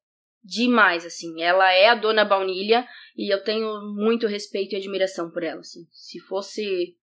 demais, 0.43 1.05
assim. 1.07 1.43
Ela 1.43 1.73
é 1.73 1.89
a 1.89 1.95
dona 1.95 2.25
baunilha 2.25 2.87
e 3.17 3.33
eu 3.33 3.43
tenho 3.43 3.81
muito 3.95 4.27
respeito 4.27 4.75
e 4.75 4.77
admiração 4.77 5.31
por 5.31 5.43
ela, 5.43 5.61
assim. 5.61 5.87
Se 5.93 6.19
fosse 6.21 6.97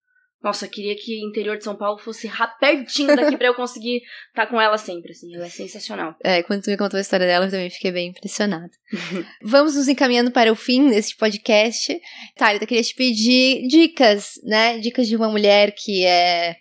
nossa, 0.44 0.68
queria 0.68 0.96
que 0.96 1.24
o 1.24 1.28
interior 1.28 1.58
de 1.58 1.64
São 1.64 1.76
Paulo 1.76 1.98
fosse 1.98 2.32
pertinho 2.60 3.16
daqui 3.16 3.36
para 3.36 3.48
eu 3.48 3.54
conseguir 3.56 3.98
estar 4.28 4.46
tá 4.46 4.48
com 4.48 4.62
ela 4.62 4.78
sempre, 4.78 5.12
assim. 5.12 5.36
Ela 5.36 5.48
é 5.48 5.50
sensacional. 5.50 6.16
É, 6.24 6.44
quando 6.44 6.62
tu 6.62 6.70
me 6.70 6.78
contou 6.78 6.98
a 6.98 7.02
história 7.02 7.26
dela, 7.26 7.46
eu 7.46 7.52
também 7.52 7.70
fiquei 7.70 7.92
bem 7.92 8.10
impressionada. 8.10 8.70
Vamos 9.42 9.76
nos 9.76 9.88
encaminhando 9.88 10.32
para 10.32 10.52
o 10.52 10.56
fim 10.56 10.90
desse 10.90 11.16
podcast. 11.18 12.00
Thalita, 12.36 12.64
eu 12.64 12.68
queria 12.68 12.84
te 12.84 12.94
pedir 12.94 13.68
dicas, 13.68 14.34
né? 14.44 14.78
Dicas 14.78 15.08
de 15.08 15.16
uma 15.16 15.30
mulher 15.30 15.74
que 15.76 16.06
é 16.06 16.56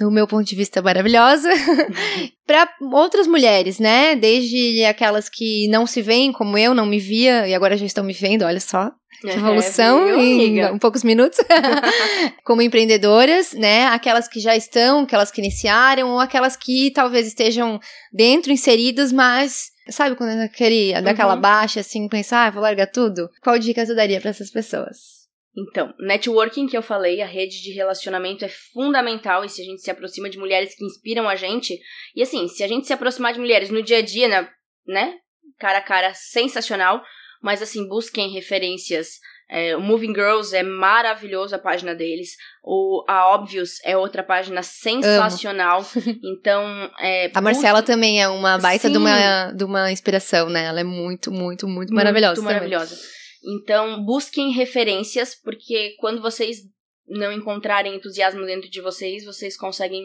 do 0.00 0.10
meu 0.10 0.26
ponto 0.26 0.46
de 0.46 0.56
vista, 0.56 0.80
maravilhosa, 0.80 1.50
para 2.46 2.68
outras 2.92 3.26
mulheres, 3.26 3.78
né? 3.78 4.16
Desde 4.16 4.82
aquelas 4.84 5.28
que 5.28 5.68
não 5.68 5.86
se 5.86 6.00
veem 6.00 6.32
como 6.32 6.56
eu, 6.56 6.74
não 6.74 6.86
me 6.86 6.98
via, 6.98 7.46
e 7.46 7.54
agora 7.54 7.76
já 7.76 7.84
estão 7.84 8.02
me 8.02 8.14
vendo, 8.14 8.44
olha 8.44 8.60
só. 8.60 8.90
É, 9.22 9.34
Revolução 9.34 10.08
é, 10.08 10.16
em 10.16 10.64
um 10.70 10.78
poucos 10.78 11.04
minutos. 11.04 11.38
como 12.42 12.62
empreendedoras, 12.62 13.52
né? 13.52 13.86
Aquelas 13.88 14.26
que 14.26 14.40
já 14.40 14.56
estão, 14.56 15.00
aquelas 15.00 15.30
que 15.30 15.42
iniciaram, 15.42 16.08
ou 16.12 16.18
aquelas 16.20 16.56
que 16.56 16.90
talvez 16.92 17.26
estejam 17.26 17.78
dentro, 18.10 18.50
inseridas, 18.50 19.12
mas 19.12 19.70
sabe 19.90 20.16
quando 20.16 20.30
é 20.30 20.44
aquele, 20.44 20.98
daquela 21.02 21.34
uhum. 21.34 21.40
baixa, 21.40 21.80
assim, 21.80 22.08
pensar, 22.08 22.46
ah, 22.46 22.50
vou 22.50 22.62
largar 22.62 22.86
tudo? 22.86 23.28
Qual 23.42 23.58
dica 23.58 23.84
você 23.84 23.94
daria 23.94 24.20
para 24.20 24.30
essas 24.30 24.50
pessoas? 24.50 25.19
Então, 25.56 25.92
networking 25.98 26.68
que 26.68 26.76
eu 26.76 26.82
falei, 26.82 27.20
a 27.20 27.26
rede 27.26 27.60
de 27.60 27.72
relacionamento 27.72 28.44
é 28.44 28.48
fundamental 28.48 29.44
e 29.44 29.48
se 29.48 29.60
a 29.60 29.64
gente 29.64 29.82
se 29.82 29.90
aproxima 29.90 30.30
de 30.30 30.38
mulheres 30.38 30.74
que 30.76 30.84
inspiram 30.84 31.28
a 31.28 31.34
gente, 31.34 31.78
e 32.14 32.22
assim, 32.22 32.46
se 32.46 32.62
a 32.62 32.68
gente 32.68 32.86
se 32.86 32.92
aproximar 32.92 33.32
de 33.32 33.40
mulheres 33.40 33.70
no 33.70 33.82
dia 33.82 33.98
a 33.98 34.02
dia, 34.02 34.28
né, 34.28 34.48
né 34.86 35.14
cara 35.58 35.78
a 35.78 35.82
cara, 35.82 36.14
sensacional, 36.14 37.02
mas 37.42 37.62
assim, 37.62 37.86
busquem 37.88 38.30
referências. 38.30 39.18
É, 39.52 39.76
o 39.76 39.80
Moving 39.80 40.14
Girls 40.14 40.54
é 40.54 40.62
maravilhoso 40.62 41.56
a 41.56 41.58
página 41.58 41.92
deles. 41.92 42.36
O, 42.62 43.04
a 43.08 43.34
Obvious 43.34 43.78
é 43.84 43.96
outra 43.96 44.22
página 44.22 44.62
sensacional. 44.62 45.84
então, 46.22 46.64
é, 47.00 47.30
A 47.34 47.40
Marcela 47.40 47.80
busque... 47.80 47.92
também 47.92 48.22
é 48.22 48.28
uma 48.28 48.56
baita 48.58 48.88
de 48.88 48.96
uma, 48.96 49.50
de 49.50 49.64
uma 49.64 49.90
inspiração, 49.90 50.48
né? 50.48 50.66
Ela 50.66 50.80
é 50.80 50.84
muito, 50.84 51.32
muito, 51.32 51.66
muito 51.66 51.92
maravilhosa. 51.92 52.40
Muito 52.40 52.54
maravilhosa. 52.54 52.96
Então, 53.42 54.04
busquem 54.04 54.52
referências, 54.52 55.34
porque 55.34 55.96
quando 55.98 56.20
vocês 56.20 56.58
não 57.06 57.32
encontrarem 57.32 57.96
entusiasmo 57.96 58.44
dentro 58.44 58.70
de 58.70 58.80
vocês, 58.80 59.24
vocês 59.24 59.56
conseguem 59.56 60.04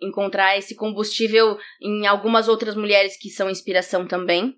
encontrar 0.00 0.58
esse 0.58 0.74
combustível 0.74 1.56
em 1.80 2.06
algumas 2.06 2.48
outras 2.48 2.74
mulheres 2.74 3.16
que 3.18 3.30
são 3.30 3.50
inspiração 3.50 4.06
também. 4.06 4.54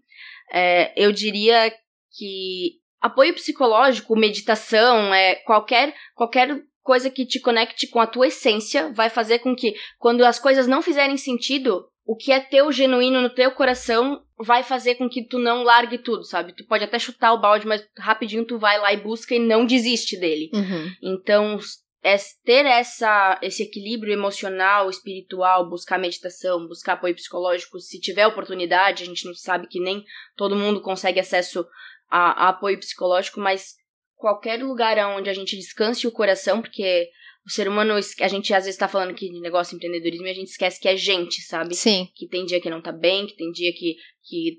É, 0.53 0.93
eu 0.97 1.13
diria 1.13 1.73
que 2.17 2.79
apoio 3.01 3.35
psicológico, 3.35 4.17
meditação, 4.17 5.13
é 5.15 5.37
qualquer 5.37 5.95
qualquer 6.15 6.61
coisa 6.83 7.11
que 7.11 7.27
te 7.27 7.39
conecte 7.39 7.87
com 7.87 8.01
a 8.01 8.07
tua 8.07 8.29
essência 8.29 8.91
vai 8.95 9.11
fazer 9.11 9.41
com 9.41 9.55
que 9.55 9.75
quando 9.99 10.25
as 10.25 10.39
coisas 10.39 10.67
não 10.67 10.81
fizerem 10.81 11.19
sentido, 11.19 11.87
o 12.09 12.17
que 12.17 12.33
é 12.33 12.41
teu 12.41 12.73
genuíno 12.73 13.21
no 13.21 13.29
teu 13.29 13.51
coração 13.51 14.25
vai 14.39 14.63
fazer 14.63 14.95
com 14.95 15.11
que 15.11 15.23
tu 15.23 15.39
não 15.39 15.63
largue 15.63 15.99
tudo, 15.99 16.25
sabe? 16.25 16.55
Tu 16.55 16.65
pode 16.65 16.83
até 16.83 16.99
chutar 16.99 17.35
o 17.35 17.41
balde, 17.41 17.67
mas 17.67 17.87
rapidinho 17.99 18.47
tu 18.47 18.59
vai 18.59 18.79
lá 18.81 18.91
e 18.95 18.97
busca 18.97 19.35
e 19.35 19.39
não 19.39 19.67
desiste 19.67 20.19
dele. 20.19 20.49
Uhum. 20.55 20.91
Então, 21.03 21.59
é 22.03 22.17
ter 22.47 22.65
essa, 22.65 23.39
esse 23.43 23.63
equilíbrio 23.63 24.15
emocional, 24.15 24.89
espiritual, 24.89 25.69
buscar 25.69 25.99
meditação, 25.99 26.67
buscar 26.67 26.95
apoio 26.95 27.15
psicológico, 27.15 27.79
se 27.79 28.01
tiver 28.01 28.27
oportunidade, 28.27 29.03
a 29.03 29.07
gente 29.07 29.27
não 29.27 29.35
sabe 29.35 29.67
que 29.67 29.79
nem 29.79 30.03
todo 30.35 30.57
mundo 30.57 30.81
consegue 30.81 31.21
acesso 31.21 31.67
a, 32.09 32.47
a 32.47 32.49
apoio 32.49 32.79
psicológico, 32.79 33.39
mas 33.39 33.75
qualquer 34.17 34.65
lugar 34.65 34.97
onde 35.15 35.29
a 35.29 35.35
gente 35.35 35.55
descanse 35.59 36.07
o 36.07 36.13
coração, 36.13 36.63
porque 36.63 37.11
o 37.49 37.53
ser 37.53 37.69
humano, 37.69 37.95
a 37.95 38.29
gente 38.29 38.53
às 38.55 38.65
vezes 38.65 38.79
tá 38.79 38.87
falando 38.87 39.11
aqui 39.11 39.31
de 39.31 39.41
negócio 39.41 39.75
empreendedorismo 39.75 40.27
e 40.27 40.31
a 40.31 40.35
gente 40.35 40.49
esquece 40.49 40.81
que 40.81 40.89
é 40.89 40.97
gente, 40.97 41.41
sabe? 41.43 41.75
Sim. 41.75 42.09
Que 42.15 42.29
tem 42.29 42.45
dia 42.45 42.61
que 42.61 42.71
não 42.71 42.81
tá 42.83 42.93
bem, 42.93 43.27
que 43.27 43.37
tem 43.37 43.51
dia 43.51 43.73
que, 43.73 43.97
que 44.25 44.59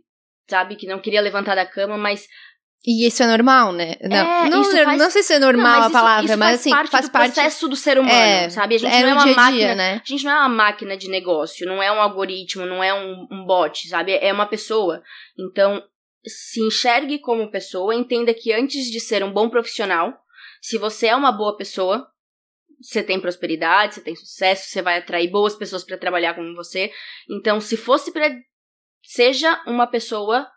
sabe, 0.50 0.76
que 0.76 0.88
não 0.88 1.00
queria 1.00 1.22
levantar 1.22 1.56
da 1.56 1.66
cama, 1.66 1.98
mas 1.98 2.28
E 2.86 3.06
isso 3.06 3.22
é 3.22 3.28
normal, 3.28 3.72
né? 3.74 3.96
Não, 4.02 4.18
É, 4.46 4.50
não, 4.50 4.62
isso 4.62 4.74
não, 4.74 4.84
faz- 4.98 5.14
sei 5.14 5.22
se 5.24 5.34
é 5.34 5.40
normal 5.40 5.66
Não, 5.66 5.72
mas 5.72 5.84
a 5.84 5.88
isso- 5.88 5.94
palavra, 5.94 6.26
isso 6.26 6.38
mas 6.38 6.48
faz 6.50 6.60
assim, 6.62 6.70
parte 6.70 6.90
faz 6.92 7.06
do 7.06 7.12
parte. 7.12 7.34
processo 7.34 7.68
do 7.68 7.76
ser 7.76 8.00
humano, 8.00 8.14
É, 8.16 8.50
sabe? 8.50 8.76
A 8.76 8.78
gente 8.80 8.94
é 8.96 9.02
não 9.02 9.10
é 9.10 9.14
uma 9.14 9.24
dia 9.26 9.36
máquina, 9.36 9.58
dia, 9.58 9.76
né? 9.76 10.02
a 10.04 10.10
gente 10.10 10.24
não 10.24 10.32
é 10.32 10.40
uma 10.40 10.50
máquina 10.50 10.98
de 10.98 11.10
negócio, 11.10 11.68
não 11.68 11.84
é 11.84 11.92
um 11.92 12.02
algoritmo, 12.02 12.66
não 12.66 12.82
é 12.84 12.94
um, 12.94 13.28
um 13.32 13.46
bot, 13.46 13.88
sabe? 13.90 14.14
É 14.14 14.32
uma 14.32 14.46
pessoa. 14.46 15.04
Então, 15.38 15.84
se 16.26 16.62
enxergue 16.62 17.20
como 17.20 17.52
pessoa, 17.52 17.94
entenda 17.94 18.34
que 18.34 18.52
antes 18.54 18.90
de 18.90 19.00
ser 19.00 19.24
um 19.24 19.32
bom 19.32 19.50
profissional, 19.50 20.14
se 20.62 20.78
você 20.78 21.08
é 21.08 21.16
uma 21.16 21.32
boa 21.32 21.56
pessoa, 21.58 22.08
você 22.82 23.04
tem 23.04 23.20
prosperidade, 23.20 23.96
você 23.96 24.02
tem 24.02 24.16
sucesso, 24.16 24.70
você 24.70 24.82
vai 24.82 24.98
atrair 24.98 25.30
boas 25.30 25.56
pessoas 25.56 25.84
para 25.84 25.98
trabalhar 25.98 26.34
com 26.34 26.54
você. 26.56 26.92
Então, 27.30 27.60
se 27.60 27.76
fosse 27.76 28.12
para 28.12 28.34
seja 29.04 29.62
uma 29.66 29.88
pessoa 29.88 30.48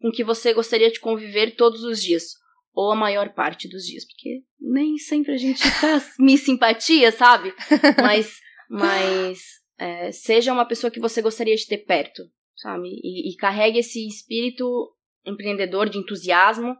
com 0.00 0.10
que 0.10 0.24
você 0.24 0.52
gostaria 0.52 0.90
de 0.90 1.00
conviver 1.00 1.56
todos 1.56 1.82
os 1.82 2.02
dias, 2.02 2.34
ou 2.74 2.92
a 2.92 2.96
maior 2.96 3.32
parte 3.32 3.68
dos 3.68 3.84
dias, 3.84 4.04
porque 4.04 4.42
nem 4.60 4.98
sempre 4.98 5.32
a 5.32 5.36
gente 5.38 5.62
tá 5.80 6.02
me 6.20 6.36
simpatia, 6.36 7.10
sabe? 7.10 7.54
Mas, 7.96 8.38
mas 8.68 9.40
é, 9.78 10.12
seja 10.12 10.52
uma 10.52 10.66
pessoa 10.66 10.90
que 10.90 11.00
você 11.00 11.22
gostaria 11.22 11.56
de 11.56 11.66
ter 11.66 11.78
perto, 11.78 12.22
sabe? 12.54 12.88
E, 12.88 13.32
e 13.32 13.36
carregue 13.36 13.78
esse 13.78 14.06
espírito 14.06 14.94
empreendedor 15.24 15.88
de 15.88 15.98
entusiasmo. 15.98 16.76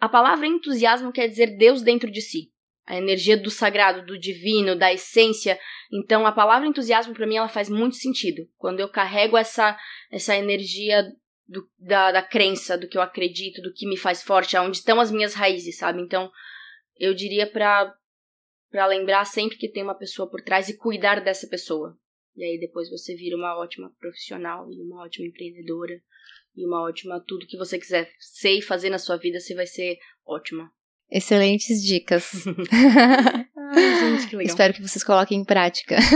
A 0.00 0.08
palavra 0.08 0.46
entusiasmo 0.46 1.12
quer 1.12 1.28
dizer 1.28 1.58
Deus 1.58 1.82
dentro 1.82 2.10
de 2.10 2.22
si. 2.22 2.50
A 2.88 2.96
energia 2.96 3.36
do 3.36 3.50
sagrado, 3.50 4.06
do 4.06 4.18
divino, 4.18 4.74
da 4.74 4.90
essência. 4.90 5.58
Então, 5.92 6.26
a 6.26 6.32
palavra 6.32 6.66
entusiasmo, 6.66 7.12
para 7.12 7.26
mim, 7.26 7.36
ela 7.36 7.48
faz 7.48 7.68
muito 7.68 7.96
sentido. 7.96 8.48
Quando 8.56 8.80
eu 8.80 8.88
carrego 8.88 9.36
essa, 9.36 9.78
essa 10.10 10.34
energia 10.34 11.02
do- 11.46 11.68
da, 11.78 12.10
da 12.12 12.22
crença, 12.22 12.78
do 12.78 12.88
que 12.88 12.96
eu 12.96 13.02
acredito, 13.02 13.60
do 13.60 13.74
que 13.74 13.86
me 13.86 13.96
faz 13.96 14.22
forte, 14.22 14.56
aonde 14.56 14.78
estão 14.78 14.98
as 15.00 15.10
minhas 15.10 15.34
raízes, 15.34 15.76
sabe? 15.76 16.00
Então, 16.00 16.30
eu 16.98 17.12
diria 17.12 17.46
pra, 17.46 17.94
pra 18.70 18.86
lembrar 18.86 19.26
sempre 19.26 19.58
que 19.58 19.68
tem 19.70 19.82
uma 19.82 19.94
pessoa 19.94 20.28
por 20.28 20.40
trás 20.40 20.70
e 20.70 20.76
cuidar 20.78 21.20
dessa 21.20 21.46
pessoa. 21.46 21.94
E 22.34 22.42
aí 22.42 22.58
depois 22.58 22.88
você 22.88 23.14
vira 23.14 23.36
uma 23.36 23.58
ótima 23.58 23.92
profissional 23.98 24.72
e 24.72 24.80
uma 24.80 25.04
ótima 25.04 25.26
empreendedora 25.26 26.00
e 26.56 26.66
uma 26.66 26.82
ótima 26.82 27.22
tudo 27.26 27.46
que 27.46 27.58
você 27.58 27.78
quiser 27.78 28.10
ser 28.18 28.58
e 28.58 28.62
fazer 28.62 28.90
na 28.90 28.98
sua 28.98 29.16
vida, 29.16 29.40
você 29.40 29.54
vai 29.54 29.66
ser 29.66 29.98
ótima. 30.24 30.72
Excelentes 31.10 31.82
dicas. 31.82 32.30
Ai, 32.72 34.00
gente, 34.00 34.28
que 34.28 34.36
legal. 34.36 34.50
Espero 34.50 34.74
que 34.74 34.82
vocês 34.82 35.02
coloquem 35.04 35.40
em 35.40 35.44
prática. 35.44 35.96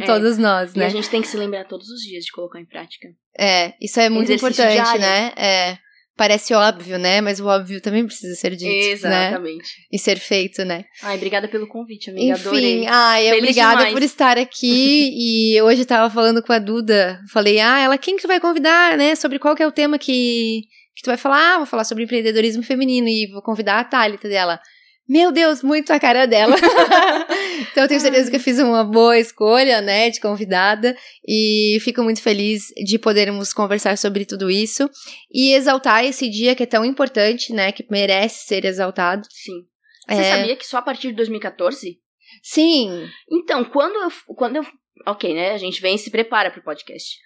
É. 0.00 0.06
Todos 0.06 0.38
nós, 0.38 0.74
E 0.74 0.78
né? 0.78 0.86
a 0.86 0.88
gente 0.88 1.08
tem 1.08 1.20
que 1.22 1.28
se 1.28 1.36
lembrar 1.36 1.64
todos 1.64 1.88
os 1.88 2.00
dias 2.00 2.24
de 2.24 2.32
colocar 2.32 2.60
em 2.60 2.64
prática. 2.66 3.08
É, 3.38 3.72
isso 3.80 4.00
é 4.00 4.08
muito 4.08 4.30
Exercício 4.32 4.62
importante, 4.64 4.98
diário. 4.98 5.00
né? 5.00 5.32
É. 5.36 5.78
Parece 6.16 6.54
óbvio, 6.54 6.96
né? 6.98 7.20
Mas 7.20 7.40
o 7.40 7.46
óbvio 7.46 7.80
também 7.80 8.06
precisa 8.06 8.34
ser 8.36 8.50
dito, 8.54 8.64
né? 9.02 9.28
Exatamente. 9.28 9.68
E 9.90 9.98
ser 9.98 10.16
feito, 10.18 10.64
né? 10.64 10.84
Ai, 11.02 11.16
obrigada 11.16 11.48
pelo 11.48 11.66
convite, 11.66 12.10
amiga. 12.10 12.34
Enfim, 12.34 12.40
Adorei. 12.48 12.86
ai, 12.86 13.24
Feliz 13.24 13.38
obrigada 13.40 13.76
demais. 13.76 13.92
por 13.92 14.02
estar 14.02 14.38
aqui. 14.38 15.10
e 15.56 15.60
hoje 15.62 15.82
eu 15.82 15.86
tava 15.86 16.08
falando 16.12 16.40
com 16.42 16.52
a 16.52 16.58
Duda. 16.60 17.18
Falei, 17.32 17.58
ah, 17.60 17.80
ela 17.80 17.98
quem 17.98 18.14
que 18.16 18.22
tu 18.22 18.28
vai 18.28 18.38
convidar, 18.38 18.96
né? 18.96 19.14
Sobre 19.16 19.38
qual 19.40 19.56
que 19.56 19.62
é 19.62 19.66
o 19.66 19.72
tema 19.72 19.98
que, 19.98 20.62
que 20.94 21.02
tu 21.02 21.06
vai 21.06 21.16
falar? 21.16 21.54
Ah, 21.54 21.56
vou 21.58 21.66
falar 21.66 21.84
sobre 21.84 22.04
empreendedorismo 22.04 22.62
feminino 22.62 23.08
e 23.08 23.26
vou 23.32 23.42
convidar 23.42 23.78
a 23.80 23.84
Thalita 23.84 24.28
dela. 24.28 24.60
Meu 25.06 25.30
Deus, 25.30 25.62
muito 25.62 25.92
a 25.92 26.00
cara 26.00 26.26
dela. 26.26 26.56
então 27.70 27.82
eu 27.84 27.88
tenho 27.88 28.00
certeza 28.00 28.30
que 28.30 28.36
eu 28.36 28.40
fiz 28.40 28.58
uma 28.58 28.82
boa 28.84 29.18
escolha, 29.18 29.80
né, 29.82 30.08
de 30.08 30.18
convidada. 30.18 30.96
E 31.26 31.78
fico 31.82 32.02
muito 32.02 32.22
feliz 32.22 32.68
de 32.86 32.98
podermos 32.98 33.52
conversar 33.52 33.98
sobre 33.98 34.24
tudo 34.24 34.50
isso 34.50 34.88
e 35.30 35.52
exaltar 35.52 36.04
esse 36.04 36.28
dia 36.30 36.54
que 36.54 36.62
é 36.62 36.66
tão 36.66 36.84
importante, 36.84 37.52
né, 37.52 37.70
que 37.70 37.84
merece 37.90 38.46
ser 38.46 38.64
exaltado. 38.64 39.26
Sim. 39.30 39.60
Você 40.08 40.20
É, 40.22 40.36
sabia 40.38 40.56
que 40.56 40.66
só 40.66 40.78
a 40.78 40.82
partir 40.82 41.08
de 41.08 41.14
2014? 41.16 41.98
Sim, 42.42 43.08
Então, 43.30 43.64
quando 43.64 43.94
eu, 43.96 44.34
quando 44.34 44.56
eu. 44.56 44.66
Ok, 45.06 45.34
né? 45.34 45.50
A 45.52 45.58
gente 45.58 45.80
vem 45.82 45.96
e 45.96 45.98
se 45.98 46.10
prepara 46.10 46.50
pro 46.50 46.62
podcast. 46.62 47.16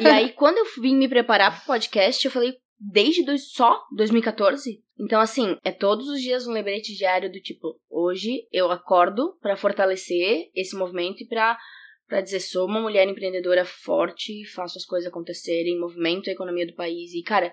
e 0.00 0.06
aí, 0.06 0.30
quando 0.32 0.58
eu 0.58 0.66
vim 0.80 0.94
me 0.96 1.08
preparar 1.08 1.56
pro 1.56 1.66
podcast, 1.66 2.24
eu 2.24 2.30
falei, 2.30 2.52
desde 2.78 3.24
dois, 3.24 3.50
só 3.50 3.82
2014? 3.96 4.82
Então, 4.98 5.20
assim, 5.20 5.56
é 5.64 5.72
todos 5.72 6.08
os 6.08 6.20
dias 6.20 6.46
um 6.46 6.52
lembrete 6.52 6.94
diário 6.94 7.30
do 7.30 7.40
tipo, 7.40 7.80
hoje 7.90 8.46
eu 8.52 8.70
acordo 8.70 9.36
pra 9.40 9.56
fortalecer 9.56 10.50
esse 10.54 10.76
movimento 10.76 11.22
e 11.22 11.26
pra, 11.26 11.58
pra 12.06 12.20
dizer, 12.20 12.40
sou 12.40 12.66
uma 12.66 12.80
mulher 12.80 13.08
empreendedora 13.08 13.64
forte, 13.64 14.44
faço 14.54 14.78
as 14.78 14.84
coisas 14.84 15.08
acontecerem, 15.08 15.78
movimento 15.78 16.30
a 16.30 16.32
economia 16.32 16.66
do 16.66 16.74
país. 16.74 17.12
E, 17.12 17.22
cara, 17.22 17.52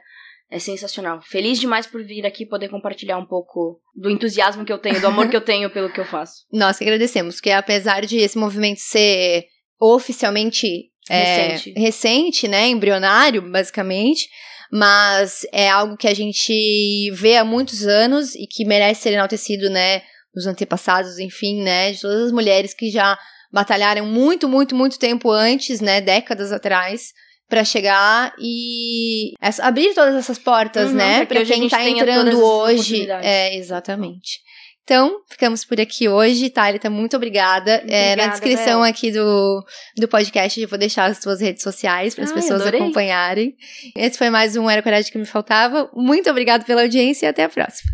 é 0.51 0.59
sensacional. 0.59 1.21
Feliz 1.21 1.59
demais 1.59 1.87
por 1.87 2.03
vir 2.03 2.25
aqui 2.25 2.45
poder 2.45 2.69
compartilhar 2.69 3.17
um 3.17 3.25
pouco 3.25 3.81
do 3.95 4.09
entusiasmo 4.09 4.65
que 4.65 4.73
eu 4.73 4.77
tenho, 4.77 4.99
do 4.99 5.07
amor 5.07 5.29
que 5.29 5.35
eu 5.35 5.41
tenho 5.41 5.69
pelo 5.69 5.91
que 5.91 5.99
eu 5.99 6.05
faço. 6.05 6.45
nós 6.51 6.77
que 6.77 6.83
agradecemos, 6.83 7.35
porque 7.35 7.51
apesar 7.51 8.05
de 8.05 8.17
esse 8.17 8.37
movimento 8.37 8.79
ser 8.79 9.45
oficialmente 9.79 10.91
é, 11.09 11.53
Recente. 11.53 11.79
recente, 11.79 12.47
né, 12.47 12.67
embrionário, 12.67 13.41
basicamente, 13.41 14.29
mas 14.71 15.45
é 15.51 15.69
algo 15.69 15.97
que 15.97 16.07
a 16.07 16.13
gente 16.13 17.11
vê 17.11 17.37
há 17.37 17.43
muitos 17.43 17.85
anos 17.85 18.35
e 18.35 18.47
que 18.47 18.65
merece 18.65 19.01
ser 19.01 19.13
enaltecido, 19.13 19.69
né, 19.69 20.01
dos 20.33 20.47
antepassados, 20.47 21.19
enfim, 21.19 21.61
né, 21.61 21.91
de 21.91 21.99
todas 21.99 22.27
as 22.27 22.31
mulheres 22.31 22.73
que 22.73 22.89
já 22.89 23.17
batalharam 23.51 24.05
muito, 24.05 24.47
muito, 24.47 24.73
muito 24.75 24.97
tempo 24.97 25.29
antes, 25.29 25.81
né, 25.81 25.99
décadas 25.99 26.53
atrás, 26.53 27.11
para 27.49 27.65
chegar 27.65 28.33
e 28.39 29.33
abrir 29.59 29.93
todas 29.93 30.15
essas 30.15 30.39
portas, 30.39 30.91
Uhum, 30.91 30.95
né, 30.95 31.25
para 31.25 31.43
quem 31.43 31.67
tá 31.67 31.77
tenha 31.79 32.01
entrando 32.01 32.41
hoje. 32.41 33.09
É, 33.21 33.53
exatamente. 33.57 34.39
Então, 34.83 35.21
ficamos 35.29 35.63
por 35.63 35.79
aqui 35.79 36.09
hoje. 36.09 36.49
Thalita, 36.49 36.89
muito 36.89 37.15
obrigada. 37.15 37.77
Muito 37.79 37.93
É, 37.93 38.07
na 38.07 38.23
obrigada, 38.23 38.31
descrição 38.31 38.81
Bel. 38.81 38.89
aqui 38.89 39.11
do, 39.11 39.63
do 39.97 40.07
podcast 40.07 40.59
eu 40.59 40.67
vou 40.67 40.77
deixar 40.79 41.05
as 41.05 41.19
suas 41.19 41.39
redes 41.39 41.61
sociais 41.63 42.15
para 42.15 42.23
as 42.23 42.31
pessoas 42.31 42.61
adorei. 42.61 42.81
acompanharem. 42.81 43.55
Esse 43.95 44.17
foi 44.17 44.29
mais 44.29 44.55
um 44.57 44.69
Era 44.69 44.81
Coragem 44.81 45.11
que 45.11 45.17
me 45.17 45.25
faltava. 45.25 45.89
Muito 45.93 46.29
obrigada 46.29 46.65
pela 46.65 46.81
audiência 46.81 47.27
e 47.27 47.29
até 47.29 47.43
a 47.43 47.49
próxima. 47.49 47.91